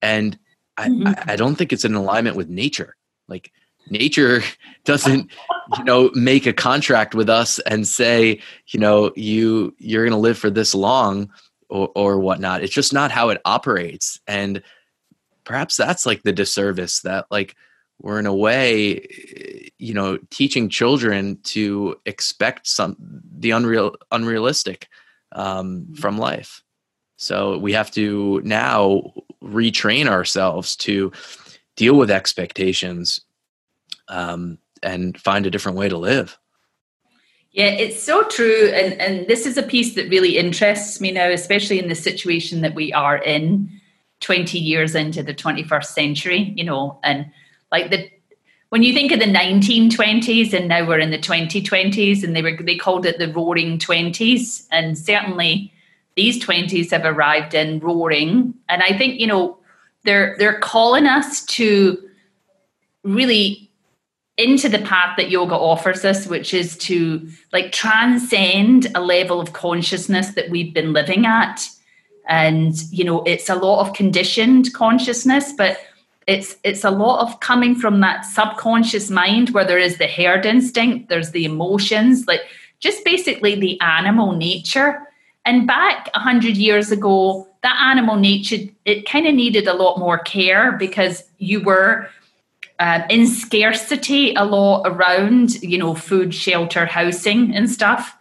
[0.00, 0.38] And
[0.76, 1.06] I, mm-hmm.
[1.06, 2.96] I, I don't think it's in alignment with nature.
[3.28, 3.52] Like
[3.90, 4.42] nature
[4.84, 5.30] doesn't
[5.76, 10.18] you know make a contract with us and say you know you you're going to
[10.18, 11.30] live for this long
[11.72, 12.62] or, or whatnot.
[12.62, 14.20] It's just not how it operates.
[14.26, 14.62] And
[15.44, 17.56] perhaps that's like the disservice that like
[18.00, 22.96] we're in a way, you know, teaching children to expect some
[23.38, 24.88] the unreal unrealistic
[25.32, 25.94] um, mm-hmm.
[25.94, 26.62] from life.
[27.16, 31.12] So we have to now retrain ourselves to
[31.76, 33.20] deal with expectations
[34.08, 36.36] um, and find a different way to live.
[37.52, 38.68] Yeah, it's so true.
[38.68, 42.62] And, and this is a piece that really interests me now, especially in the situation
[42.62, 43.70] that we are in
[44.20, 47.30] 20 years into the 21st century, you know, and
[47.70, 48.08] like the
[48.70, 52.56] when you think of the 1920s and now we're in the 2020s and they were
[52.58, 55.70] they called it the roaring 20s and certainly
[56.16, 59.58] these 20s have arrived in roaring and i think you know
[60.04, 61.98] they're they're calling us to
[63.02, 63.70] really
[64.38, 69.52] into the path that yoga offers us, which is to like transcend a level of
[69.52, 71.68] consciousness that we've been living at.
[72.28, 75.78] And, you know, it's a lot of conditioned consciousness, but
[76.26, 80.46] it's it's a lot of coming from that subconscious mind where there is the herd
[80.46, 82.42] instinct, there's the emotions, like
[82.78, 85.02] just basically the animal nature.
[85.44, 89.98] And back a hundred years ago, that animal nature, it kind of needed a lot
[89.98, 92.08] more care because you were
[92.82, 98.18] um, in scarcity a lot around, you know, food, shelter, housing, and stuff.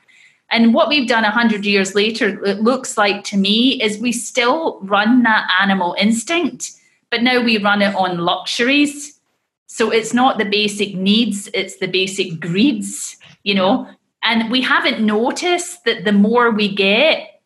[0.51, 4.79] And what we've done 100 years later, it looks like to me, is we still
[4.83, 6.73] run that animal instinct,
[7.09, 9.19] but now we run it on luxuries.
[9.65, 13.87] So it's not the basic needs, it's the basic greeds, you know.
[14.21, 17.41] And we haven't noticed that the more we get,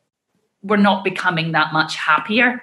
[0.63, 2.61] we're not becoming that much happier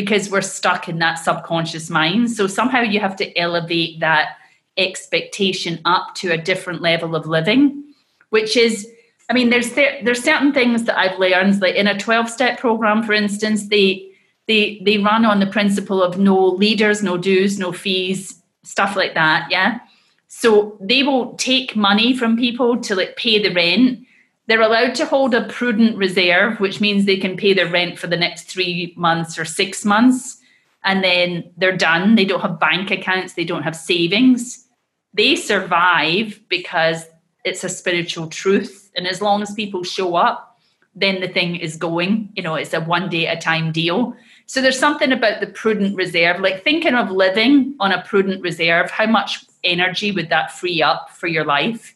[0.00, 2.30] because we're stuck in that subconscious mind.
[2.30, 4.36] So somehow you have to elevate that
[4.76, 7.82] expectation up to a different level of living,
[8.30, 8.86] which is
[9.28, 12.60] I mean, there's there, there's certain things that I've learned, like in a 12 step
[12.60, 14.08] program, for instance, they
[14.46, 19.14] they they run on the principle of no leaders, no dues, no fees, stuff like
[19.14, 19.48] that.
[19.50, 19.80] Yeah.
[20.28, 24.06] So they will take money from people to like pay the rent.
[24.48, 28.06] They're allowed to hold a prudent reserve, which means they can pay their rent for
[28.06, 30.38] the next three months or six months.
[30.84, 32.14] And then they're done.
[32.14, 34.66] They don't have bank accounts, they don't have savings.
[35.12, 37.04] They survive because
[37.44, 38.90] it's a spiritual truth.
[38.96, 40.58] And as long as people show up,
[40.94, 42.30] then the thing is going.
[42.34, 44.16] You know, it's a one day at a time deal.
[44.46, 48.90] So there's something about the prudent reserve, like thinking of living on a prudent reserve,
[48.90, 51.94] how much energy would that free up for your life?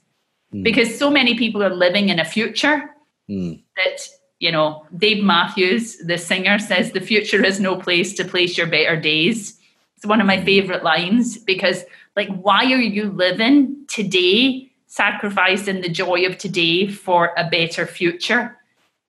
[0.54, 0.64] Mm.
[0.64, 2.90] Because so many people are living in a future
[3.28, 3.62] mm.
[3.76, 8.58] that, you know, Dave Matthews, the singer, says the future is no place to place
[8.58, 9.58] your better days.
[9.96, 10.44] It's one of my hmm.
[10.44, 11.84] favorite lines because,
[12.16, 18.58] like, why are you living today sacrificing the joy of today for a better future.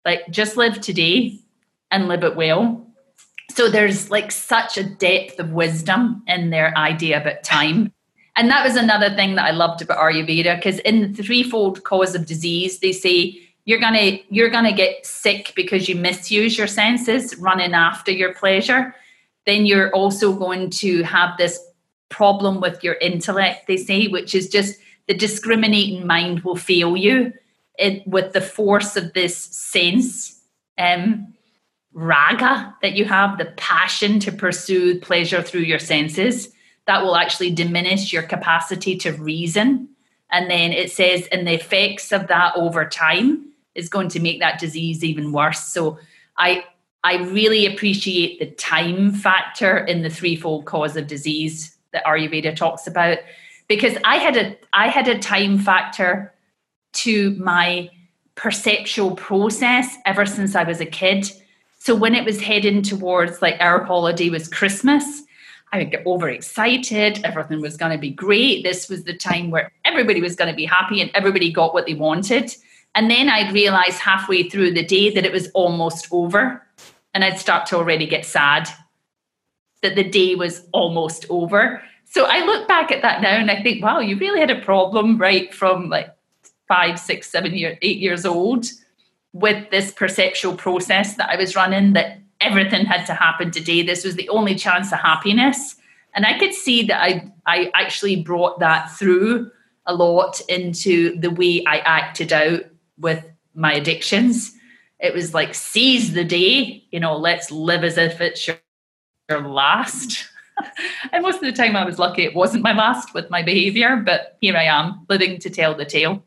[0.05, 1.39] Like just live today
[1.91, 2.87] and live it well.
[3.51, 7.91] So there's like such a depth of wisdom in their idea about time.
[8.35, 12.15] And that was another thing that I loved about Ayurveda because in the threefold cause
[12.15, 17.37] of disease, they say you're gonna you're gonna get sick because you misuse your senses,
[17.37, 18.95] running after your pleasure.
[19.45, 21.59] Then you're also going to have this
[22.09, 27.33] problem with your intellect, they say, which is just the discriminating mind will fail you
[27.77, 30.39] it, with the force of this sense
[30.77, 31.33] um,
[31.93, 36.52] raga that you have, the passion to pursue pleasure through your senses,
[36.85, 39.89] that will actually diminish your capacity to reason.
[40.31, 44.39] And then it says, and the effects of that over time is going to make
[44.39, 45.63] that disease even worse.
[45.63, 45.97] So
[46.37, 46.65] I
[47.05, 52.87] I really appreciate the time factor in the threefold cause of disease that Ayurveda talks
[52.87, 53.17] about
[53.67, 56.33] because I had a I had a time factor
[56.93, 57.89] to my
[58.35, 61.29] perceptual process ever since I was a kid.
[61.79, 65.22] So when it was heading towards like our holiday was Christmas,
[65.73, 67.25] I would get overexcited.
[67.25, 68.63] Everything was going to be great.
[68.63, 71.87] This was the time where everybody was going to be happy and everybody got what
[71.87, 72.55] they wanted.
[72.93, 76.61] And then I'd realize halfway through the day that it was almost over.
[77.15, 78.69] And I'd start to already get sad
[79.81, 81.81] that the day was almost over.
[82.05, 84.61] So I look back at that now and I think, wow, you really had a
[84.61, 86.15] problem right from like
[86.67, 88.67] five, six, seven years, eight years old
[89.33, 93.81] with this perceptual process that I was running that everything had to happen today.
[93.81, 95.75] This was the only chance of happiness.
[96.15, 99.49] And I could see that I, I actually brought that through
[99.85, 102.61] a lot into the way I acted out
[102.97, 103.25] with
[103.55, 104.53] my addictions.
[104.99, 108.57] It was like, seize the day, you know, let's live as if it's your,
[109.29, 110.25] your last.
[111.11, 113.97] and most of the time I was lucky it wasn't my last with my behavior,
[113.97, 116.23] but here I am living to tell the tale.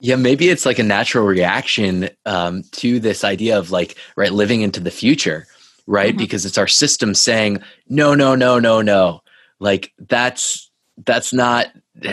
[0.00, 4.62] Yeah, maybe it's like a natural reaction um, to this idea of like, right, living
[4.62, 5.46] into the future,
[5.90, 6.10] right?
[6.10, 6.18] Mm-hmm.
[6.18, 9.20] Because it's our system saying, no, no, no, no, no.
[9.58, 10.70] Like that's
[11.04, 11.66] that's not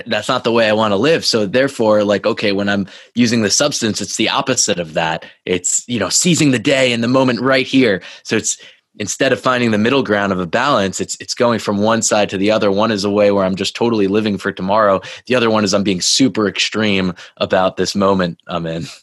[0.07, 1.23] that's not the way I want to live.
[1.23, 5.25] So therefore, like, okay, when I'm using the substance, it's the opposite of that.
[5.45, 8.01] It's you know seizing the day and the moment right here.
[8.23, 8.57] So it's
[8.99, 12.29] instead of finding the middle ground of a balance, it's it's going from one side
[12.31, 12.71] to the other.
[12.71, 15.01] One is a way where I'm just totally living for tomorrow.
[15.27, 18.85] The other one is I'm being super extreme about this moment I'm in.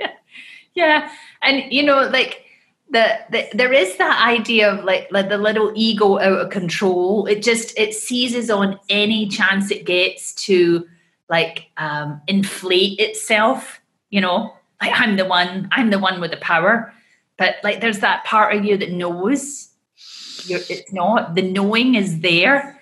[0.00, 0.10] Yeah,
[0.74, 2.45] yeah, and you know, like
[2.90, 7.26] the, the there is that idea of like like the little ego out of control.
[7.26, 10.86] It just it seizes on any chance it gets to
[11.28, 13.80] like um, inflate itself.
[14.10, 15.68] You know, like I'm the one.
[15.72, 16.92] I'm the one with the power
[17.36, 19.68] but like there's that part of you that knows
[20.44, 22.80] you're, it's not the knowing is there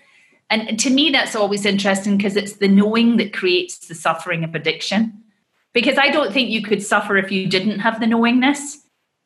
[0.51, 4.55] and to me that's always interesting because it's the knowing that creates the suffering of
[4.55, 5.13] addiction
[5.73, 8.79] because i don't think you could suffer if you didn't have the knowingness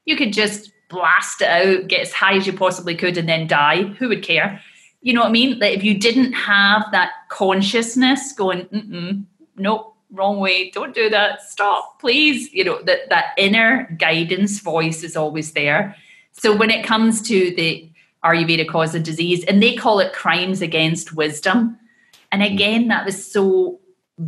[0.09, 3.47] you could just blast it out get as high as you possibly could and then
[3.47, 3.83] die.
[3.83, 4.61] Who would care?
[5.03, 5.59] You know what i mean?
[5.59, 9.25] Like if you didn't have that consciousness going mm
[9.61, 15.03] nope wrong way don't do that stop please you know that that inner guidance voice
[15.03, 15.95] is always there.
[16.33, 17.91] So when it comes to the
[18.25, 21.77] ayurveda cause of disease and they call it crimes against wisdom
[22.33, 23.81] and again that was so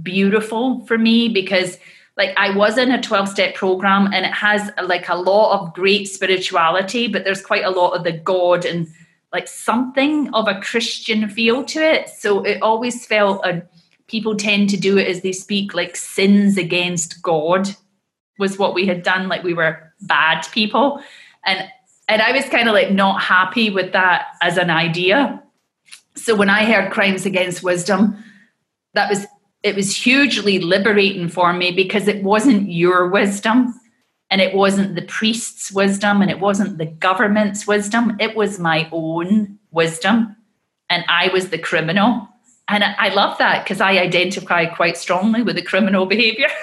[0.02, 1.78] beautiful for me because
[2.20, 5.72] like I was in a 12 step program and it has like a lot of
[5.72, 8.86] great spirituality, but there's quite a lot of the God and
[9.32, 12.10] like something of a Christian feel to it.
[12.10, 13.62] So it always felt, and
[14.06, 17.74] people tend to do it as they speak, like sins against God
[18.38, 19.28] was what we had done.
[19.28, 21.02] Like we were bad people.
[21.46, 21.70] And
[22.06, 25.42] and I was kind of like not happy with that as an idea.
[26.16, 28.22] So when I heard crimes against wisdom,
[28.92, 29.26] that was
[29.62, 33.78] it was hugely liberating for me because it wasn't your wisdom
[34.30, 38.16] and it wasn't the priest's wisdom and it wasn't the government's wisdom.
[38.20, 40.36] It was my own wisdom
[40.88, 42.28] and i was the criminal.
[42.68, 46.48] And i, love that because i identify quite strongly with the criminal behavior.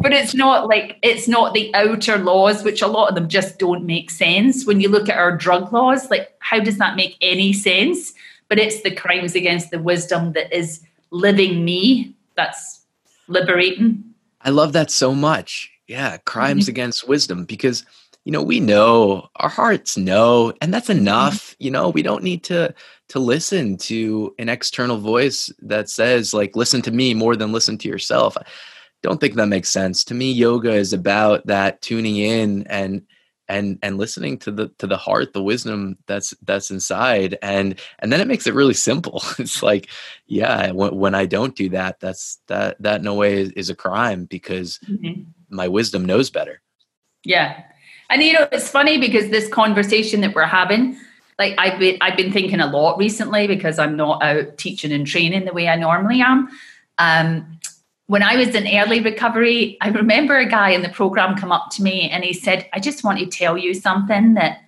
[0.00, 3.58] But it's not like it's not the outer laws which a lot of them just
[3.58, 4.64] don't make sense.
[4.64, 8.12] When you look at our drug laws like how does that make any sense?
[8.48, 12.82] But it's the crimes against the wisdom that is living me that's
[13.28, 14.04] liberating.
[14.42, 15.70] I love that so much.
[15.86, 16.70] Yeah crimes mm-hmm.
[16.70, 17.84] against wisdom because
[18.24, 21.00] you know we know our hearts know and that's mm-hmm.
[21.00, 21.88] enough you know?
[21.88, 22.74] We don't need to
[23.08, 27.78] to listen to an external voice that says like listen to me more than listen
[27.78, 28.36] to yourself.
[28.36, 28.44] I
[29.02, 30.04] don't think that makes sense.
[30.04, 33.02] To me yoga is about that tuning in and
[33.48, 38.12] and and listening to the to the heart the wisdom that's that's inside and and
[38.12, 39.22] then it makes it really simple.
[39.38, 39.88] It's like
[40.26, 43.74] yeah when, when i don't do that that's that that no way is, is a
[43.74, 45.22] crime because mm-hmm.
[45.48, 46.60] my wisdom knows better.
[47.24, 47.62] Yeah.
[48.10, 50.98] And you know it's funny because this conversation that we're having
[51.38, 55.06] like i've been i've been thinking a lot recently because i'm not out teaching and
[55.06, 56.48] training the way i normally am.
[56.98, 57.58] Um
[58.08, 61.70] when I was in early recovery, I remember a guy in the program come up
[61.72, 64.62] to me and he said, I just want to tell you something that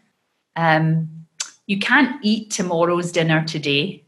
[0.56, 1.08] um,
[1.66, 4.04] you can't eat tomorrow's dinner today.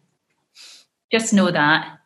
[1.11, 1.99] Just know that.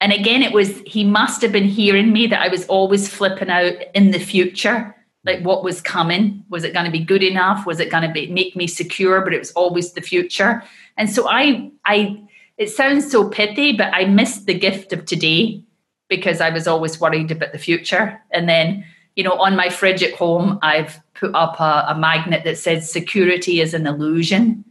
[0.00, 3.50] And again, it was, he must have been hearing me that I was always flipping
[3.50, 4.94] out in the future,
[5.24, 6.44] like what was coming.
[6.50, 7.66] Was it going to be good enough?
[7.66, 9.22] Was it going to be, make me secure?
[9.22, 10.62] But it was always the future.
[10.96, 12.22] And so I, I,
[12.58, 15.64] it sounds so pithy, but I missed the gift of today
[16.10, 18.20] because I was always worried about the future.
[18.30, 18.84] And then,
[19.16, 22.90] you know, on my fridge at home, I've put up a, a magnet that says
[22.90, 24.64] security is an illusion.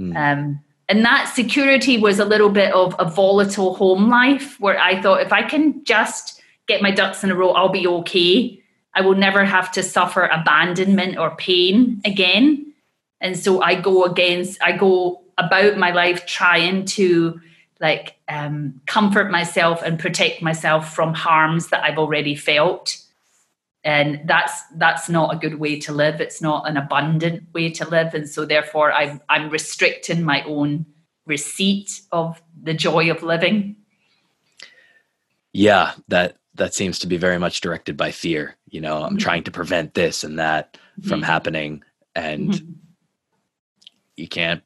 [0.00, 0.16] Mm.
[0.16, 5.02] Um, and that security was a little bit of a volatile home life where I
[5.02, 8.62] thought if I can just get my ducks in a row, I'll be okay.
[8.94, 12.72] I will never have to suffer abandonment or pain again.
[13.20, 17.40] And so I go against, I go about my life trying to
[17.80, 22.98] like um, comfort myself and protect myself from harms that I've already felt.
[23.84, 26.20] And that's that's not a good way to live.
[26.20, 30.84] It's not an abundant way to live, and so therefore I'm I'm restricting my own
[31.26, 33.76] receipt of the joy of living.
[35.52, 38.56] Yeah, that that seems to be very much directed by fear.
[38.68, 39.18] You know, I'm mm-hmm.
[39.18, 41.22] trying to prevent this and that from mm-hmm.
[41.22, 41.84] happening,
[42.16, 42.72] and mm-hmm.
[44.16, 44.64] you can't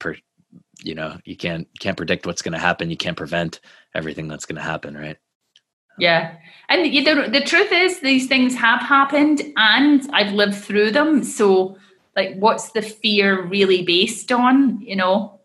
[0.84, 3.60] you know you can't can't predict what's going to happen you can't prevent
[3.94, 5.16] everything that's going to happen right?
[5.16, 6.36] Um, yeah.
[6.68, 11.22] And the, the truth is these things have happened and i've lived through them.
[11.22, 11.76] So
[12.16, 15.40] like what's the fear really based on you know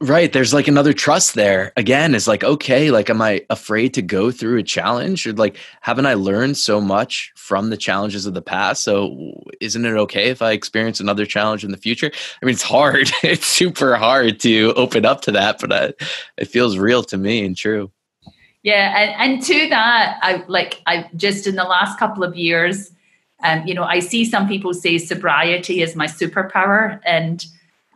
[0.00, 0.30] Right.
[0.30, 1.72] There's like another trust there.
[1.76, 5.26] Again, is like, okay, like, am I afraid to go through a challenge?
[5.26, 8.84] Or like, haven't I learned so much from the challenges of the past?
[8.84, 12.10] So isn't it okay if I experience another challenge in the future?
[12.42, 13.10] I mean, it's hard.
[13.22, 15.92] it's super hard to open up to that, but I,
[16.36, 17.90] it feels real to me and true.
[18.62, 18.98] Yeah.
[18.98, 22.90] And, and to that, I like, I just in the last couple of years,
[23.42, 27.00] um, you know, I see some people say sobriety is my superpower.
[27.06, 27.46] And,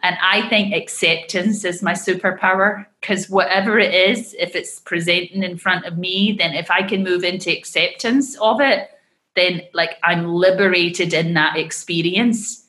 [0.02, 5.58] and I think acceptance is my superpower because whatever it is, if it's presenting in
[5.58, 8.90] front of me, then if I can move into acceptance of it,
[9.36, 12.66] then like I'm liberated in that experience.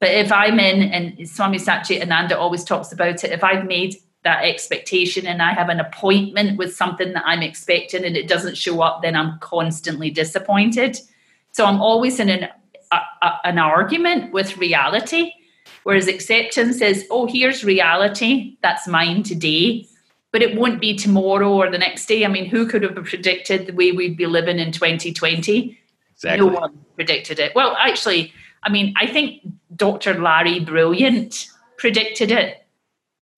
[0.00, 4.44] But if I'm in, and Swami Satchidananda always talks about it, if I've made that
[4.44, 8.80] expectation and I have an appointment with something that I'm expecting and it doesn't show
[8.82, 10.98] up, then I'm constantly disappointed.
[11.52, 12.48] So I'm always in an,
[12.90, 15.32] a, a, an argument with reality
[15.84, 19.86] Whereas acceptance is, oh, here's reality, that's mine today,
[20.30, 22.24] but it won't be tomorrow or the next day.
[22.24, 25.78] I mean, who could have predicted the way we'd be living in 2020?
[26.14, 26.46] Exactly.
[26.46, 27.54] No one predicted it.
[27.54, 29.42] Well, actually, I mean, I think
[29.74, 30.20] Dr.
[30.20, 32.58] Larry Brilliant predicted it.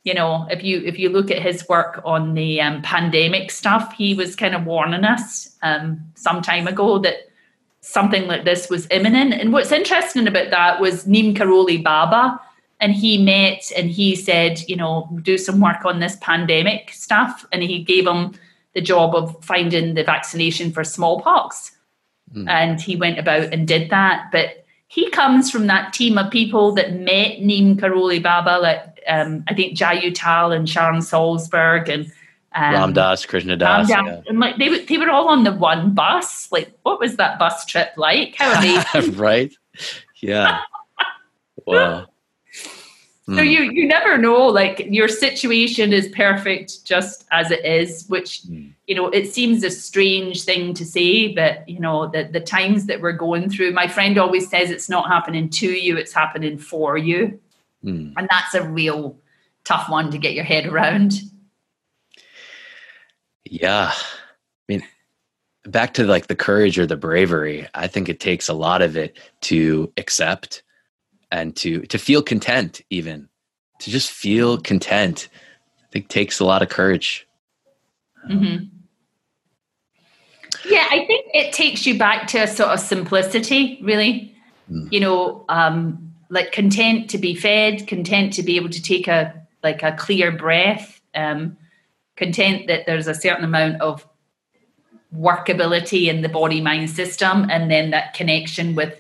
[0.05, 3.95] You know, if you if you look at his work on the um, pandemic stuff,
[3.95, 7.31] he was kind of warning us um, some time ago that
[7.85, 9.35] something like this was imminent.
[9.35, 12.41] And what's interesting about that was Neem Karoli Baba,
[12.81, 17.47] and he met and he said, you know, do some work on this pandemic stuff.
[17.53, 18.33] And he gave him
[18.75, 21.73] the job of finding the vaccination for smallpox.
[22.35, 22.49] Mm.
[22.49, 24.31] And he went about and did that.
[24.33, 29.45] But he comes from that team of people that met Neem Karoli Baba, like um,
[29.49, 32.11] I think Jai Uttal and Sharon Salzberg and
[32.55, 33.89] um, Ram Dass, Krishna Das.
[33.89, 34.23] Yeah.
[34.27, 36.51] And like they, they were all on the one bus.
[36.53, 38.37] Like, what was that bus trip like?
[38.39, 39.17] How amazing.
[39.17, 39.53] right?
[40.21, 40.61] Yeah.
[41.67, 42.07] wow.
[43.27, 43.51] So mm.
[43.51, 44.47] you you never know.
[44.47, 48.71] Like your situation is perfect just as it is, which mm.
[48.87, 52.85] you know it seems a strange thing to say, but you know the the times
[52.85, 53.73] that we're going through.
[53.73, 57.41] My friend always says it's not happening to you; it's happening for you,
[57.83, 58.13] mm.
[58.15, 59.17] and that's a real
[59.65, 61.23] tough one to get your head around.
[63.61, 64.03] Yeah, I
[64.69, 64.83] mean,
[65.65, 67.69] back to like the courage or the bravery.
[67.75, 70.65] I think it takes a lot of it to accept
[71.35, 73.29] and to to feel content even
[73.81, 75.29] to just feel content
[75.83, 77.27] i think takes a lot of courage
[78.31, 78.65] mm-hmm.
[80.65, 84.35] yeah i think it takes you back to a sort of simplicity really
[84.71, 84.91] mm.
[84.93, 89.35] you know um like content to be fed content to be able to take a
[89.63, 91.57] like a clear breath um
[92.17, 94.07] content that there's a certain amount of
[95.17, 98.99] workability in the body mind system and then that connection with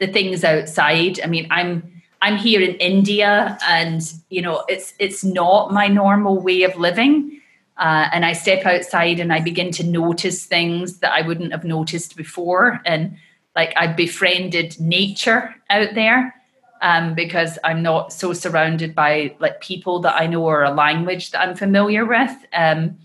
[0.00, 1.20] the things outside.
[1.22, 6.40] I mean, I'm I'm here in India, and you know, it's it's not my normal
[6.40, 7.40] way of living.
[7.78, 11.64] Uh, and I step outside and I begin to notice things that I wouldn't have
[11.64, 12.82] noticed before.
[12.84, 13.16] And
[13.56, 16.34] like I befriended nature out there
[16.80, 21.30] um, because I'm not so surrounded by like people that I know or a language
[21.30, 22.30] that I'm familiar with.
[22.52, 22.98] Um,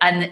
[0.00, 0.24] and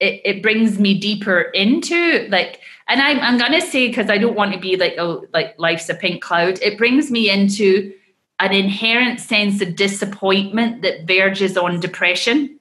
[0.00, 4.34] it, it brings me deeper into like and I'm, I'm gonna say because I don't
[4.34, 6.58] want to be like oh like life's a pink cloud.
[6.62, 7.92] It brings me into
[8.38, 12.58] an inherent sense of disappointment that verges on depression,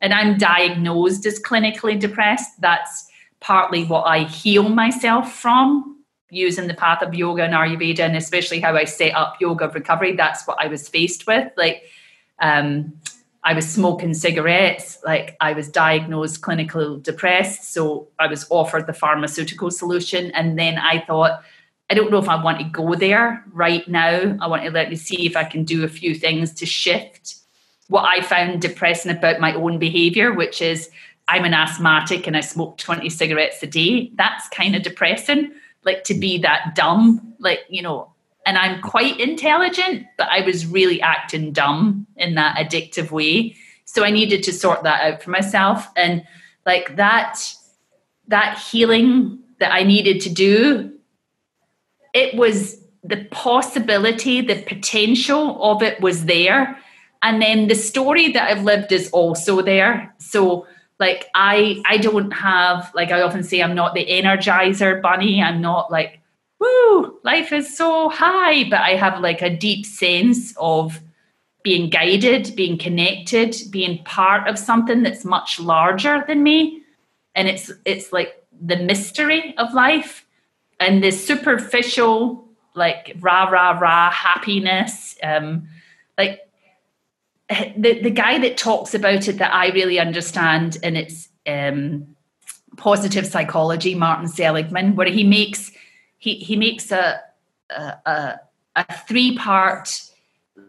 [0.00, 2.60] and I'm diagnosed as clinically depressed.
[2.60, 3.06] That's
[3.40, 6.01] partly what I heal myself from
[6.32, 10.16] using the path of yoga and Ayurveda, and especially how I set up yoga recovery.
[10.16, 11.84] That's what I was faced with, like.
[12.40, 12.94] Um,
[13.44, 17.72] I was smoking cigarettes, like I was diagnosed clinically depressed.
[17.72, 20.30] So I was offered the pharmaceutical solution.
[20.30, 21.42] And then I thought,
[21.90, 24.36] I don't know if I want to go there right now.
[24.40, 27.36] I want to let me see if I can do a few things to shift
[27.88, 30.88] what I found depressing about my own behavior, which is
[31.28, 34.10] I'm an asthmatic and I smoke 20 cigarettes a day.
[34.14, 35.52] That's kind of depressing.
[35.84, 38.12] Like to be that dumb, like, you know,
[38.46, 43.56] and I'm quite intelligent, but I was really acting dumb in that addictive way.
[43.84, 45.88] So I needed to sort that out for myself.
[45.96, 46.24] And
[46.66, 47.40] like that,
[48.28, 50.92] that healing that I needed to do,
[52.14, 56.78] it was the possibility, the potential of it was there.
[57.22, 60.14] And then the story that I've lived is also there.
[60.18, 60.66] So
[61.02, 65.42] like I I don't have like I often say I'm not the energizer bunny.
[65.42, 66.20] I'm not like
[66.60, 68.70] woo, life is so high.
[68.70, 71.00] But I have like a deep sense of
[71.64, 76.82] being guided, being connected, being part of something that's much larger than me.
[77.34, 78.30] And it's it's like
[78.64, 80.24] the mystery of life
[80.78, 82.46] and the superficial,
[82.76, 85.16] like rah rah rah happiness.
[85.20, 85.66] Um,
[86.16, 86.42] like
[87.76, 92.16] the the guy that talks about it that I really understand, and it's um,
[92.76, 95.72] positive psychology, Martin Seligman, where he makes
[96.18, 97.20] he he makes a
[97.70, 98.38] a,
[98.76, 100.00] a three part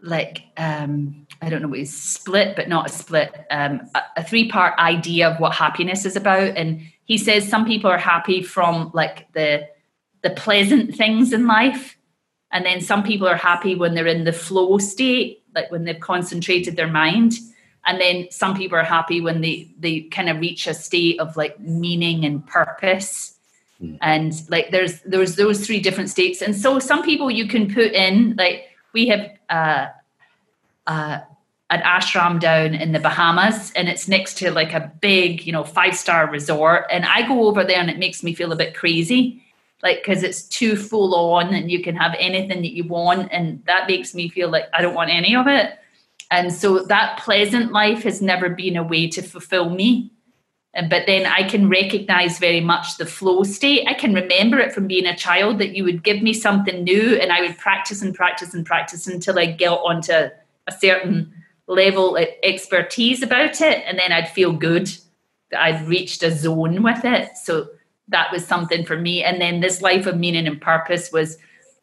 [0.02, 4.24] like um, I don't know what is split, but not a split, um, a, a
[4.24, 6.56] three part idea of what happiness is about.
[6.56, 9.68] And he says some people are happy from like the
[10.22, 11.93] the pleasant things in life,
[12.54, 16.00] and then some people are happy when they're in the flow state, like when they've
[16.00, 17.34] concentrated their mind.
[17.84, 21.36] And then some people are happy when they they kind of reach a state of
[21.36, 23.34] like meaning and purpose
[23.82, 23.98] Mm.
[24.02, 27.92] and like there's there's those three different states and so some people you can put
[27.92, 29.88] in like we have uh,
[30.86, 31.18] uh,
[31.70, 35.64] an ashram down in the bahamas and it's next to like a big you know
[35.64, 38.74] five star resort and i go over there and it makes me feel a bit
[38.74, 39.43] crazy
[39.84, 43.62] like because it's too full on and you can have anything that you want and
[43.66, 45.78] that makes me feel like i don't want any of it
[46.30, 50.10] and so that pleasant life has never been a way to fulfill me
[50.88, 53.86] but then I can recognize very much the flow state.
[53.86, 57.16] I can remember it from being a child that you would give me something new
[57.16, 61.32] and I would practice and practice and practice until I get onto a certain
[61.68, 63.84] level of expertise about it.
[63.86, 64.90] And then I'd feel good
[65.50, 67.36] that I'd reached a zone with it.
[67.36, 67.68] So
[68.08, 69.22] that was something for me.
[69.24, 71.38] And then this life of meaning and purpose was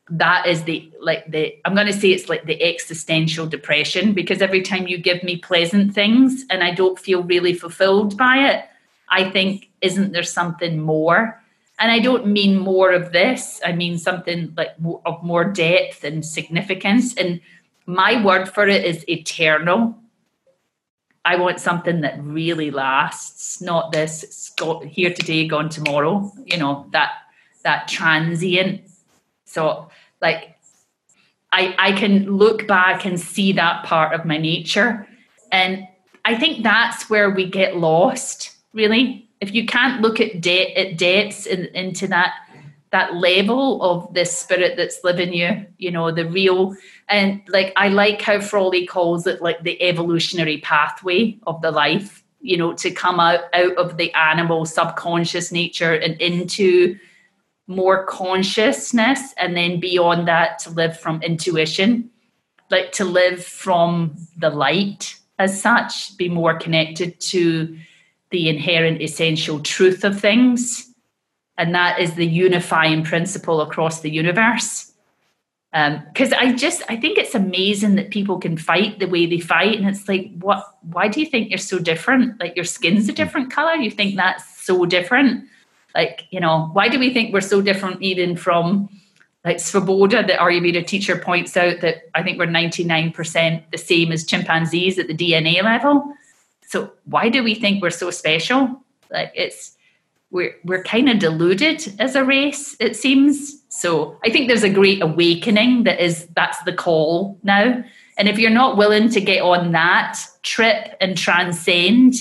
[0.09, 4.41] that is the like the I'm going to say it's like the existential depression because
[4.41, 8.65] every time you give me pleasant things and I don't feel really fulfilled by it,
[9.09, 11.41] I think, isn't there something more?
[11.79, 16.25] And I don't mean more of this, I mean something like of more depth and
[16.25, 17.15] significance.
[17.15, 17.39] And
[17.85, 19.97] my word for it is eternal.
[21.23, 24.51] I want something that really lasts, not this
[24.87, 27.11] here today, gone tomorrow, you know, that
[27.63, 28.81] that transient.
[29.45, 30.57] So like
[31.51, 35.07] I I can look back and see that part of my nature.
[35.51, 35.87] And
[36.25, 39.29] I think that's where we get lost, really.
[39.41, 42.33] If you can't look at de- at depths in, into that
[42.91, 46.75] that level of this spirit that's living you, you know, the real
[47.07, 52.23] and like I like how Frawley calls it like the evolutionary pathway of the life,
[52.41, 56.97] you know, to come out, out of the animal subconscious nature and into
[57.67, 62.09] more consciousness and then beyond that to live from intuition,
[62.69, 67.77] like to live from the light as such, be more connected to
[68.31, 70.90] the inherent essential truth of things.
[71.57, 74.91] And that is the unifying principle across the universe.
[75.71, 79.39] Because um, I just, I think it's amazing that people can fight the way they
[79.39, 79.77] fight.
[79.77, 82.39] And it's like, what, why do you think you're so different?
[82.39, 83.75] Like your skin's a different color.
[83.75, 85.45] You think that's so different.
[85.95, 88.89] Like, you know, why do we think we're so different even from
[89.43, 94.25] like Svoboda, the Ayurveda teacher points out that I think we're 99% the same as
[94.25, 96.13] chimpanzees at the DNA level.
[96.67, 98.83] So why do we think we're so special?
[99.09, 99.75] Like it's
[100.31, 103.61] we're we're kind of deluded as a race, it seems.
[103.69, 107.83] So I think there's a great awakening that is that's the call now.
[108.17, 112.15] And if you're not willing to get on that trip and transcend,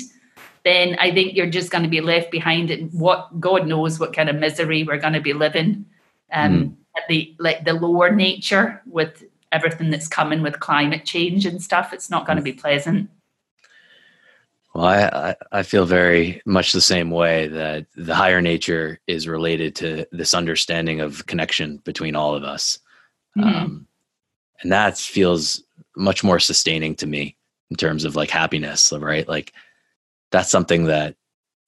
[0.64, 4.14] then I think you're just going to be left behind and what God knows what
[4.14, 5.86] kind of misery we're going to be living.
[6.32, 11.46] Um, mm at the like the lower nature with everything that's coming with climate change
[11.46, 13.10] and stuff, it's not going to be pleasant.
[14.74, 19.74] Well, I, I feel very much the same way that the higher nature is related
[19.76, 22.78] to this understanding of connection between all of us.
[23.36, 23.48] Mm-hmm.
[23.48, 23.86] Um,
[24.62, 25.64] and that feels
[25.96, 27.36] much more sustaining to me
[27.70, 29.26] in terms of like happiness, right?
[29.28, 29.52] Like
[30.30, 31.16] that's something that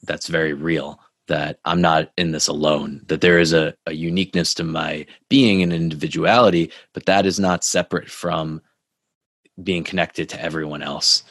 [0.05, 4.55] that's very real that I'm not in this alone, that there is a, a uniqueness
[4.55, 8.61] to my being and individuality, but that is not separate from
[9.62, 11.22] being connected to everyone else.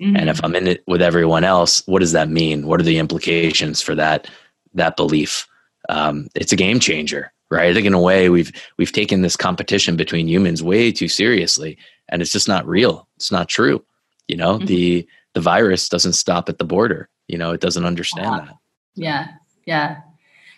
[0.00, 0.16] Mm-hmm.
[0.16, 0.46] And if mm-hmm.
[0.46, 2.66] I'm in it with everyone else, what does that mean?
[2.66, 4.28] What are the implications for that
[4.74, 5.46] that belief?
[5.88, 7.70] Um, it's a game changer, right?
[7.70, 11.78] I think in a way we've we've taken this competition between humans way too seriously,
[12.08, 13.08] and it's just not real.
[13.16, 13.84] It's not true.
[14.28, 14.66] You know, mm-hmm.
[14.66, 17.08] the the virus doesn't stop at the border.
[17.28, 18.54] You know, it doesn't understand that.
[18.94, 19.28] Yeah,
[19.66, 20.00] yeah.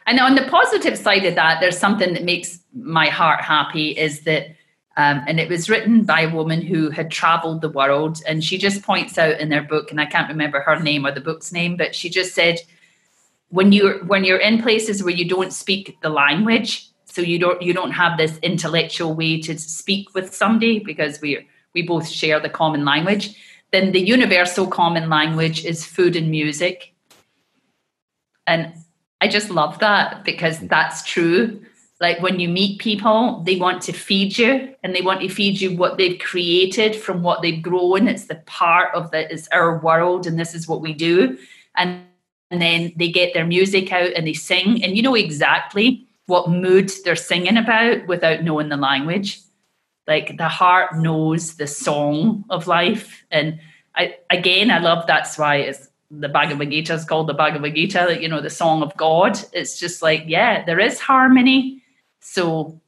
[0.07, 4.23] And on the positive side of that, there's something that makes my heart happy is
[4.25, 4.55] that,
[4.97, 8.23] um, and it was written by a woman who had traveled the world.
[8.27, 11.13] And she just points out in their book, and I can't remember her name or
[11.13, 12.61] the book's name, but she just said,
[13.49, 17.63] when you're when you're in places where you don't speak the language, so you don't
[17.63, 22.41] you don't have this intellectual way to speak with somebody because we we both share
[22.41, 23.37] the common language,
[23.71, 26.95] then the universal common language is food and music
[28.47, 28.73] and
[29.21, 31.63] I just love that because that's true.
[32.05, 35.59] Like when you meet people, they want to feed you and they want to feed
[35.59, 38.09] you what they've created from what they've grown.
[38.09, 41.39] It's the part of that is our world and this is what we do.
[41.75, 42.03] And,
[42.51, 46.51] and then they get their music out and they sing and you know exactly what
[46.51, 49.41] mood they're singing about without knowing the language.
[50.07, 53.25] Like the heart knows the song of life.
[53.31, 53.61] And
[53.95, 58.19] I again I love that's why it's the Bhagavad Gita is called the Bhagavad Gita,
[58.21, 59.39] you know, the song of God.
[59.55, 61.81] It's just like, yeah, there is harmony.
[62.25, 62.81] So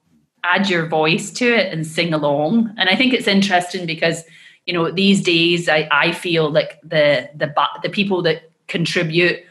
[0.42, 2.74] add your voice to it and sing along.
[2.78, 4.24] And I think it's interesting because,
[4.64, 9.44] you know, these days I, I feel like the the the people that contribute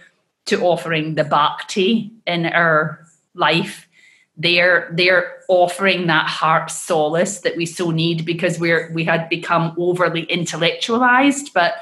[0.45, 3.05] to offering the bhakti in our
[3.35, 3.87] life,
[4.37, 9.75] they're they're offering that heart solace that we so need because we're we had become
[9.77, 11.75] overly intellectualized, but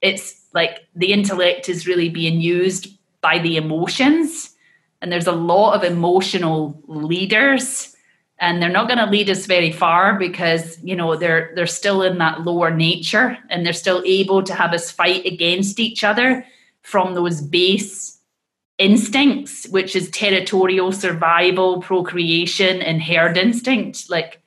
[0.00, 4.54] it's like the intellect is really being used by the emotions
[5.00, 7.94] and there's a lot of emotional leaders
[8.38, 12.02] and they're not going to lead us very far because you know they're they're still
[12.02, 16.44] in that lower nature and they're still able to have us fight against each other
[16.82, 18.18] from those base
[18.78, 24.42] instincts which is territorial survival procreation and herd instinct like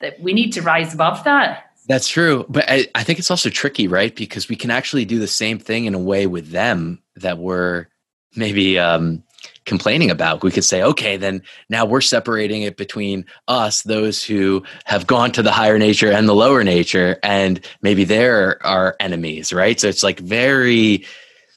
[0.00, 2.46] that we need to rise above that that's true.
[2.48, 4.14] But I, I, think it's also tricky, right?
[4.14, 7.88] Because we can actually do the same thing in a way with them that we're
[8.36, 9.24] maybe um,
[9.64, 10.42] complaining about.
[10.42, 15.32] We could say, okay, then now we're separating it between us, those who have gone
[15.32, 19.78] to the higher nature and the lower nature, and maybe they're our enemies, right?
[19.78, 21.04] So it's like very,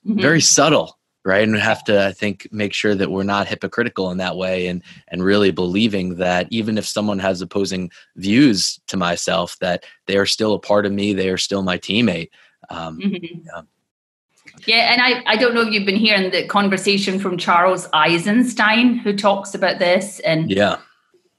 [0.06, 0.22] mm-hmm.
[0.22, 1.00] very subtle.
[1.26, 4.38] right and we have to i think make sure that we're not hypocritical in that
[4.38, 9.84] way and and really believing that even if someone has opposing views to myself that
[10.06, 12.30] they are still a part of me they are still my teammate
[12.70, 13.42] um, mm-hmm.
[13.44, 13.62] yeah.
[14.66, 18.98] Yeah and I, I don't know if you've been hearing the conversation from charles eisenstein
[18.98, 20.78] who talks about this and yeah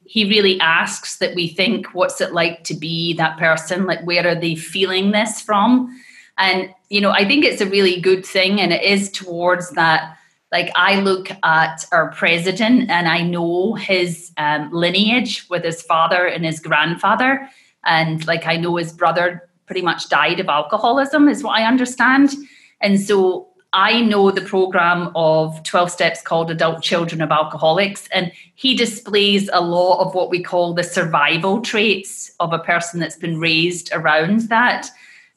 [0.08, 4.26] he really asks that we think what's it like to be that person like where
[4.26, 5.92] are they feeling this from
[6.38, 10.16] and, you know, I think it's a really good thing and it is towards that.
[10.52, 16.26] Like, I look at our president and I know his um, lineage with his father
[16.26, 17.48] and his grandfather.
[17.84, 22.34] And, like, I know his brother pretty much died of alcoholism, is what I understand.
[22.80, 28.32] And so I know the program of 12 steps called Adult Children of Alcoholics, and
[28.54, 33.16] he displays a lot of what we call the survival traits of a person that's
[33.16, 34.88] been raised around that.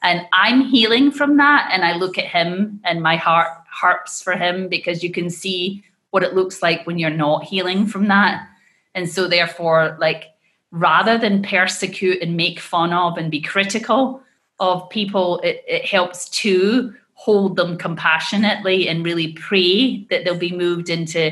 [0.02, 1.68] And I'm healing from that.
[1.72, 5.84] And I look at him and my heart harps for him because you can see
[6.10, 8.48] what it looks like when you're not healing from that.
[8.94, 10.30] And so, therefore, like,
[10.70, 14.22] rather than persecute and make fun of and be critical
[14.58, 20.56] of people, it, it helps to hold them compassionately and really pray that they'll be
[20.56, 21.30] moved into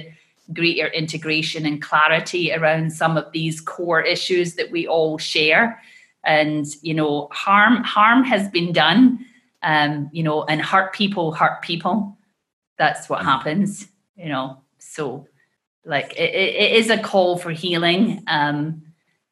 [0.52, 5.80] greater integration and clarity around some of these core issues that we all share.
[6.24, 9.24] And you know harm harm has been done
[9.62, 12.18] um you know and hurt people hurt people.
[12.76, 14.58] That's what happens you know.
[14.76, 15.26] So
[15.86, 18.82] like it, it is a call for healing um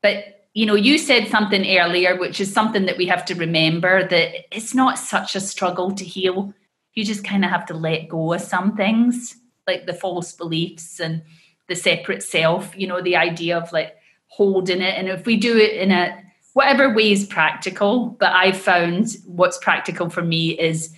[0.01, 4.07] but you know you said something earlier which is something that we have to remember
[4.09, 6.53] that it's not such a struggle to heal
[6.95, 9.37] you just kind of have to let go of some things
[9.67, 11.23] like the false beliefs and
[11.69, 13.97] the separate self you know the idea of like
[14.29, 16.23] holding it and if we do it in a
[16.57, 18.17] whatever way is practical.
[18.19, 20.91] But I've found what's practical for me is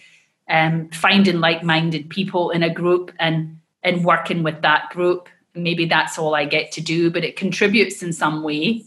[0.49, 5.29] um, finding like-minded people in a group and and working with that group.
[5.57, 8.85] Maybe that's all I get to do, but it contributes in some way.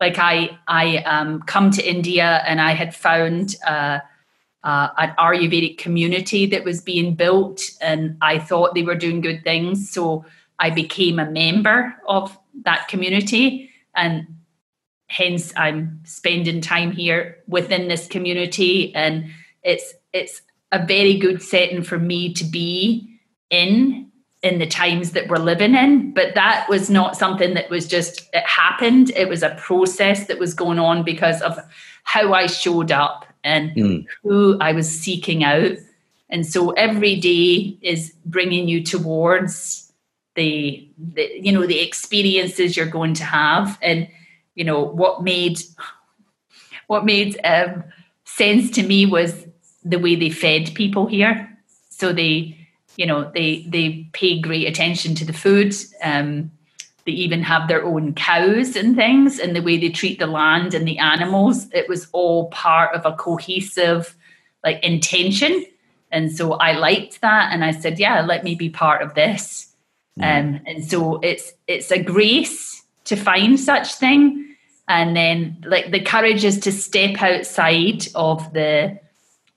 [0.00, 3.56] Like I I um, come to India and I had found.
[3.66, 4.00] Uh,
[4.62, 9.44] uh, an Ayurvedic community that was being built, and I thought they were doing good
[9.44, 9.90] things.
[9.90, 10.24] So
[10.58, 12.34] I became a member of
[12.64, 14.26] that community, and
[15.08, 19.30] hence i'm spending time here within this community and
[19.62, 20.42] it's it's
[20.72, 23.08] a very good setting for me to be
[23.50, 24.10] in
[24.44, 28.28] in the times that we're living in but that was not something that was just
[28.32, 31.58] it happened it was a process that was going on because of
[32.04, 34.06] how i showed up and mm.
[34.22, 35.76] who i was seeking out
[36.30, 39.92] and so every day is bringing you towards
[40.34, 44.08] the, the you know the experiences you're going to have and
[44.54, 45.58] you know what made
[46.86, 47.84] what made um,
[48.24, 49.46] sense to me was
[49.84, 51.50] the way they fed people here.
[51.90, 52.58] So they,
[52.96, 55.74] you know, they they pay great attention to the food.
[56.02, 56.50] Um,
[57.06, 60.74] they even have their own cows and things, and the way they treat the land
[60.74, 61.66] and the animals.
[61.72, 64.16] It was all part of a cohesive,
[64.62, 65.66] like intention.
[66.10, 69.74] And so I liked that, and I said, "Yeah, let me be part of this."
[70.18, 70.22] Mm.
[70.22, 74.44] Um, and so it's it's a grace to find such thing
[74.88, 78.98] and then like the courage is to step outside of the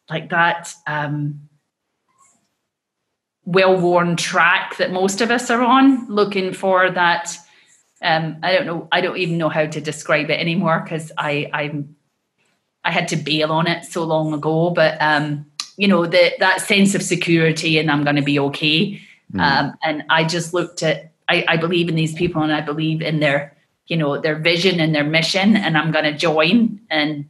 [0.09, 1.46] like that um
[3.47, 7.37] well-worn track that most of us are on looking for that
[8.01, 11.49] um i don't know i don't even know how to describe it anymore because i
[11.53, 11.95] i'm
[12.83, 14.69] i had to bail on it so long ago.
[14.71, 15.45] But um
[15.77, 19.01] you know the that sense of security and i'm going to be okay.
[19.33, 19.39] Mm.
[19.39, 23.01] um and i just looked at I, I believe in these people and i believe
[23.01, 23.55] in their
[23.87, 26.81] you know their vision and their mission and i'm going to join.
[26.89, 27.29] And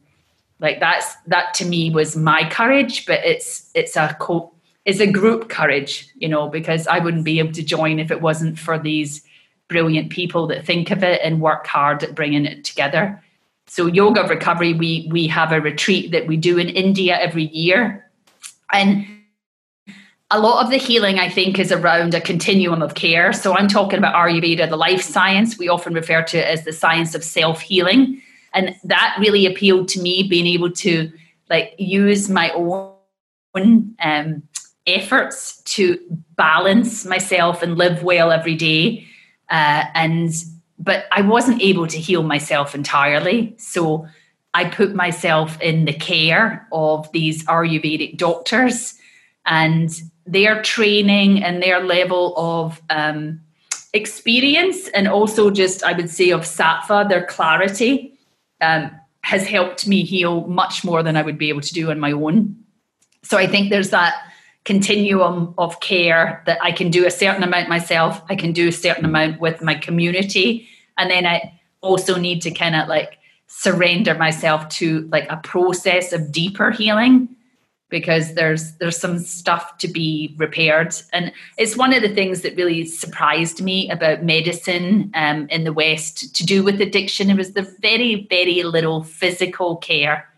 [0.58, 4.52] like that's that to me was my courage but it's it's a co
[4.84, 8.20] it's a group courage you know because i wouldn't be able to join if it
[8.20, 9.22] wasn't for these
[9.68, 13.22] brilliant people that think of it and work hard at bringing it together
[13.66, 18.04] so yoga recovery we we have a retreat that we do in india every year
[18.72, 19.06] and
[20.30, 23.32] a lot of the healing, I think, is around a continuum of care.
[23.32, 25.58] So I'm talking about Ayurveda, the life science.
[25.58, 28.20] We often refer to it as the science of self healing.
[28.52, 31.10] And that really appealed to me, being able to
[31.48, 32.94] like use my own
[34.00, 34.42] um,
[34.88, 35.98] efforts to
[36.36, 39.06] balance myself and live well every day.
[39.48, 40.32] Uh, and
[40.78, 43.54] but I wasn't able to heal myself entirely.
[43.58, 44.06] So
[44.54, 48.94] I put myself in the care of these Ayurvedic doctors
[49.44, 49.90] and
[50.26, 53.40] their training and their level of um,
[53.94, 58.12] experience and also just i would say of sattva their clarity
[58.60, 58.90] um,
[59.22, 62.12] has helped me heal much more than i would be able to do on my
[62.12, 62.54] own
[63.22, 64.14] so i think there's that
[64.68, 68.72] continuum of care that I can do a certain amount myself, I can do a
[68.72, 73.16] certain amount with my community, and then I also need to kind of like
[73.46, 77.34] surrender myself to like a process of deeper healing
[77.88, 80.94] because there's there's some stuff to be repaired.
[81.14, 85.72] And it's one of the things that really surprised me about medicine um, in the
[85.72, 87.30] west to do with addiction.
[87.30, 90.28] It was the very very little physical care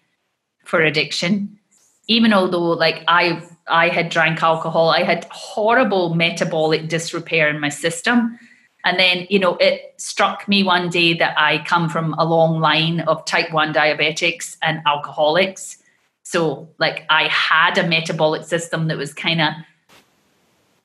[0.64, 1.58] for addiction.
[2.06, 4.90] Even although like i I had drank alcohol.
[4.90, 8.38] I had horrible metabolic disrepair in my system.
[8.84, 12.60] And then, you know, it struck me one day that I come from a long
[12.60, 15.76] line of type 1 diabetics and alcoholics.
[16.22, 19.52] So, like, I had a metabolic system that was kind of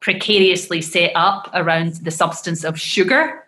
[0.02, 3.48] precariously set up around the substance of sugar.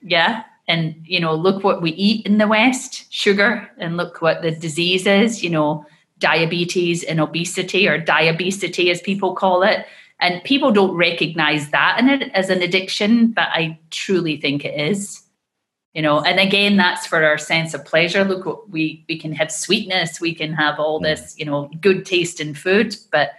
[0.00, 0.44] Yeah.
[0.68, 4.52] And, you know, look what we eat in the West sugar, and look what the
[4.52, 5.84] disease is, you know
[6.18, 9.86] diabetes and obesity, or diabesity as people call it.
[10.20, 14.78] And people don't recognize that in it as an addiction, but I truly think it
[14.78, 15.22] is.
[15.94, 18.24] You know, and again, that's for our sense of pleasure.
[18.24, 21.04] Look, we we can have sweetness, we can have all mm.
[21.04, 23.32] this, you know, good taste in food, but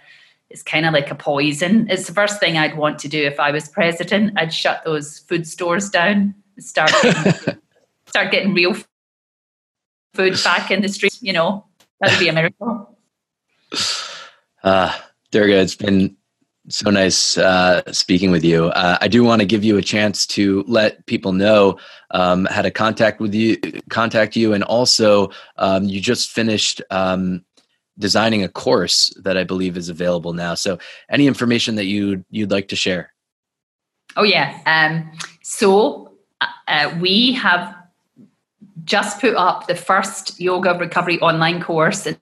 [0.50, 1.88] it's kind of like a poison.
[1.88, 4.32] It's the first thing I'd want to do if I was president.
[4.36, 7.32] I'd shut those food stores down, start getting,
[8.06, 8.74] start getting real
[10.14, 11.16] food back in the street.
[11.22, 11.64] You know,
[12.00, 12.98] That'd be a miracle.
[14.62, 14.94] Uh,
[15.30, 16.14] Durga, it's been
[16.68, 18.66] so nice uh, speaking with you.
[18.66, 21.78] Uh, I do want to give you a chance to let people know
[22.10, 23.56] um, how to contact with you,
[23.88, 27.42] contact you, and also um, you just finished um,
[27.98, 30.54] designing a course that I believe is available now.
[30.54, 30.78] So,
[31.08, 33.14] any information that you you'd like to share?
[34.16, 34.60] Oh yeah.
[34.66, 35.10] Um,
[35.42, 36.12] so
[36.68, 37.74] uh, we have
[38.90, 42.06] just put up the first yoga recovery online course.
[42.06, 42.18] And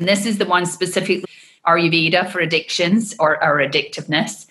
[0.00, 1.24] this is the one specifically
[1.64, 4.46] Ayurveda for addictions or, addictiveness.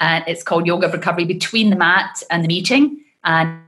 [0.00, 3.04] And it's called Yoga Recovery Between the Mat and the Meeting.
[3.22, 3.60] And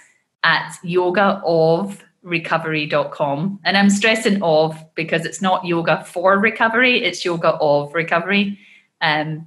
[0.42, 3.60] at yogaofrecovery.com.
[3.64, 8.58] And I'm stressing of because it's not yoga for recovery, it's yoga of recovery.
[9.00, 9.46] Um,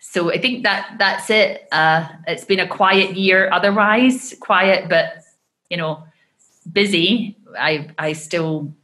[0.00, 1.68] so I think that that's it.
[1.70, 5.22] Uh, it's been a quiet year otherwise, quiet, but
[5.68, 6.02] you know,
[6.72, 8.74] busy, I I still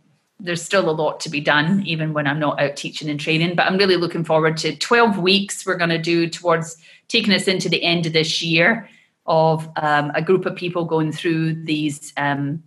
[0.40, 3.54] there's still a lot to be done, even when I'm not out teaching and training.
[3.54, 6.76] But I'm really looking forward to 12 weeks we're going to do towards
[7.08, 8.88] taking us into the end of this year
[9.26, 12.62] of um, a group of people going through these um,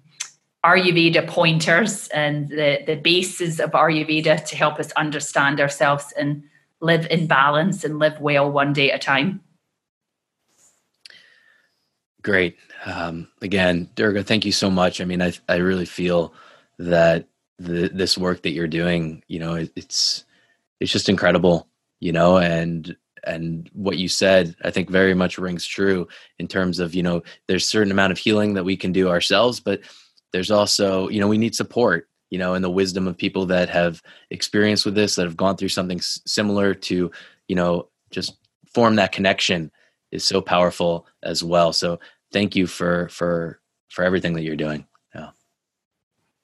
[0.65, 6.43] Ayurveda pointers and the, the bases of Ayurveda to help us understand ourselves and
[6.81, 9.41] live in balance and live well one day at a time.
[12.21, 12.57] Great.
[12.87, 15.01] Um, again, Durga, thank you so much.
[15.01, 16.33] I mean, I I really feel
[16.79, 17.27] that
[17.59, 20.25] the, this work that you're doing, you know, it, it's
[20.79, 21.67] it's just incredible,
[21.99, 26.07] you know, and and what you said, I think very much rings true
[26.39, 29.09] in terms of you know, there's a certain amount of healing that we can do
[29.09, 29.81] ourselves, but
[30.31, 33.69] there's also you know we need support you know and the wisdom of people that
[33.69, 37.11] have experienced with this that have gone through something similar to
[37.47, 38.37] you know just
[38.73, 39.71] form that connection
[40.11, 41.99] is so powerful as well so
[42.31, 43.59] thank you for for
[43.89, 44.85] for everything that you're doing.
[45.15, 45.29] Yeah.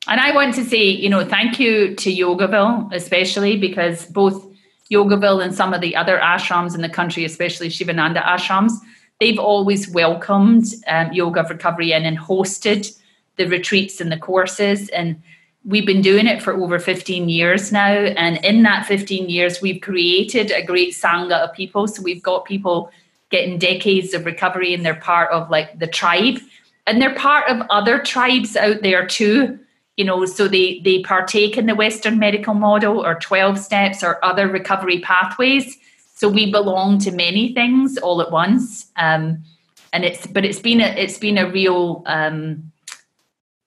[0.08, 4.46] And I want to say, you know, thank you to Yogaville, especially because both
[4.92, 8.74] Yogaville and some of the other ashrams in the country, especially Shivananda ashrams,
[9.20, 12.98] they've always welcomed um, yoga recovery in and hosted
[13.38, 14.90] the retreats and the courses.
[14.90, 15.22] And
[15.64, 17.94] we've been doing it for over 15 years now.
[17.94, 21.88] And in that 15 years, we've created a great Sangha of people.
[21.88, 22.92] So we've got people
[23.34, 26.38] getting decades of recovery and they're part of like the tribe.
[26.86, 29.60] And they're part of other tribes out there too
[29.98, 34.24] you know so they they partake in the western medical model or 12 steps or
[34.26, 35.78] other recovery pathways.
[36.16, 38.92] So we belong to many things all at once.
[38.96, 39.44] Um,
[39.92, 42.72] and it's but it's been a it's been a real um,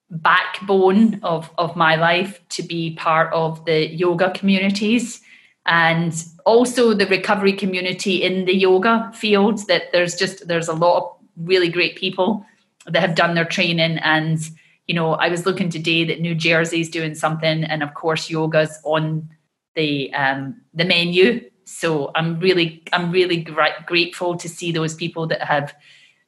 [0.09, 5.21] backbone of of my life to be part of the yoga communities
[5.67, 10.97] and also the recovery community in the yoga field that there's just there's a lot
[10.97, 12.45] of really great people
[12.87, 14.49] that have done their training and
[14.87, 18.79] you know i was looking today that new jersey's doing something and of course yoga's
[18.83, 19.29] on
[19.75, 25.27] the um the menu So I'm really, I'm really gra- grateful to see those people
[25.27, 25.75] that have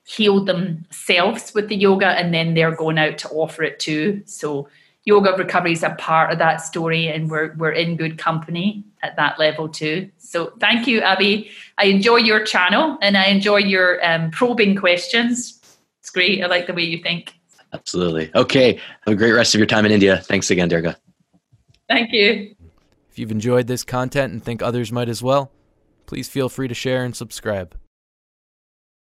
[0.04, 4.22] healed themselves with the yoga and then they're going out to offer it too.
[4.26, 4.68] So
[5.06, 9.16] yoga recovery is a part of that story and we're, we're in good company at
[9.16, 10.10] that level too.
[10.18, 11.50] So thank you, Abby.
[11.78, 15.60] I enjoy your channel and I enjoy your um, probing questions.
[16.00, 16.44] It's great.
[16.44, 17.34] I like the way you think.
[17.74, 18.32] Absolutely.
[18.36, 18.74] Okay.
[19.06, 20.18] Have a great rest of your time in India.
[20.18, 20.98] Thanks again, Durga.
[21.88, 22.56] Thank you.
[23.10, 25.52] If you've enjoyed this content and think others might as well,
[26.06, 27.79] please feel free to share and subscribe.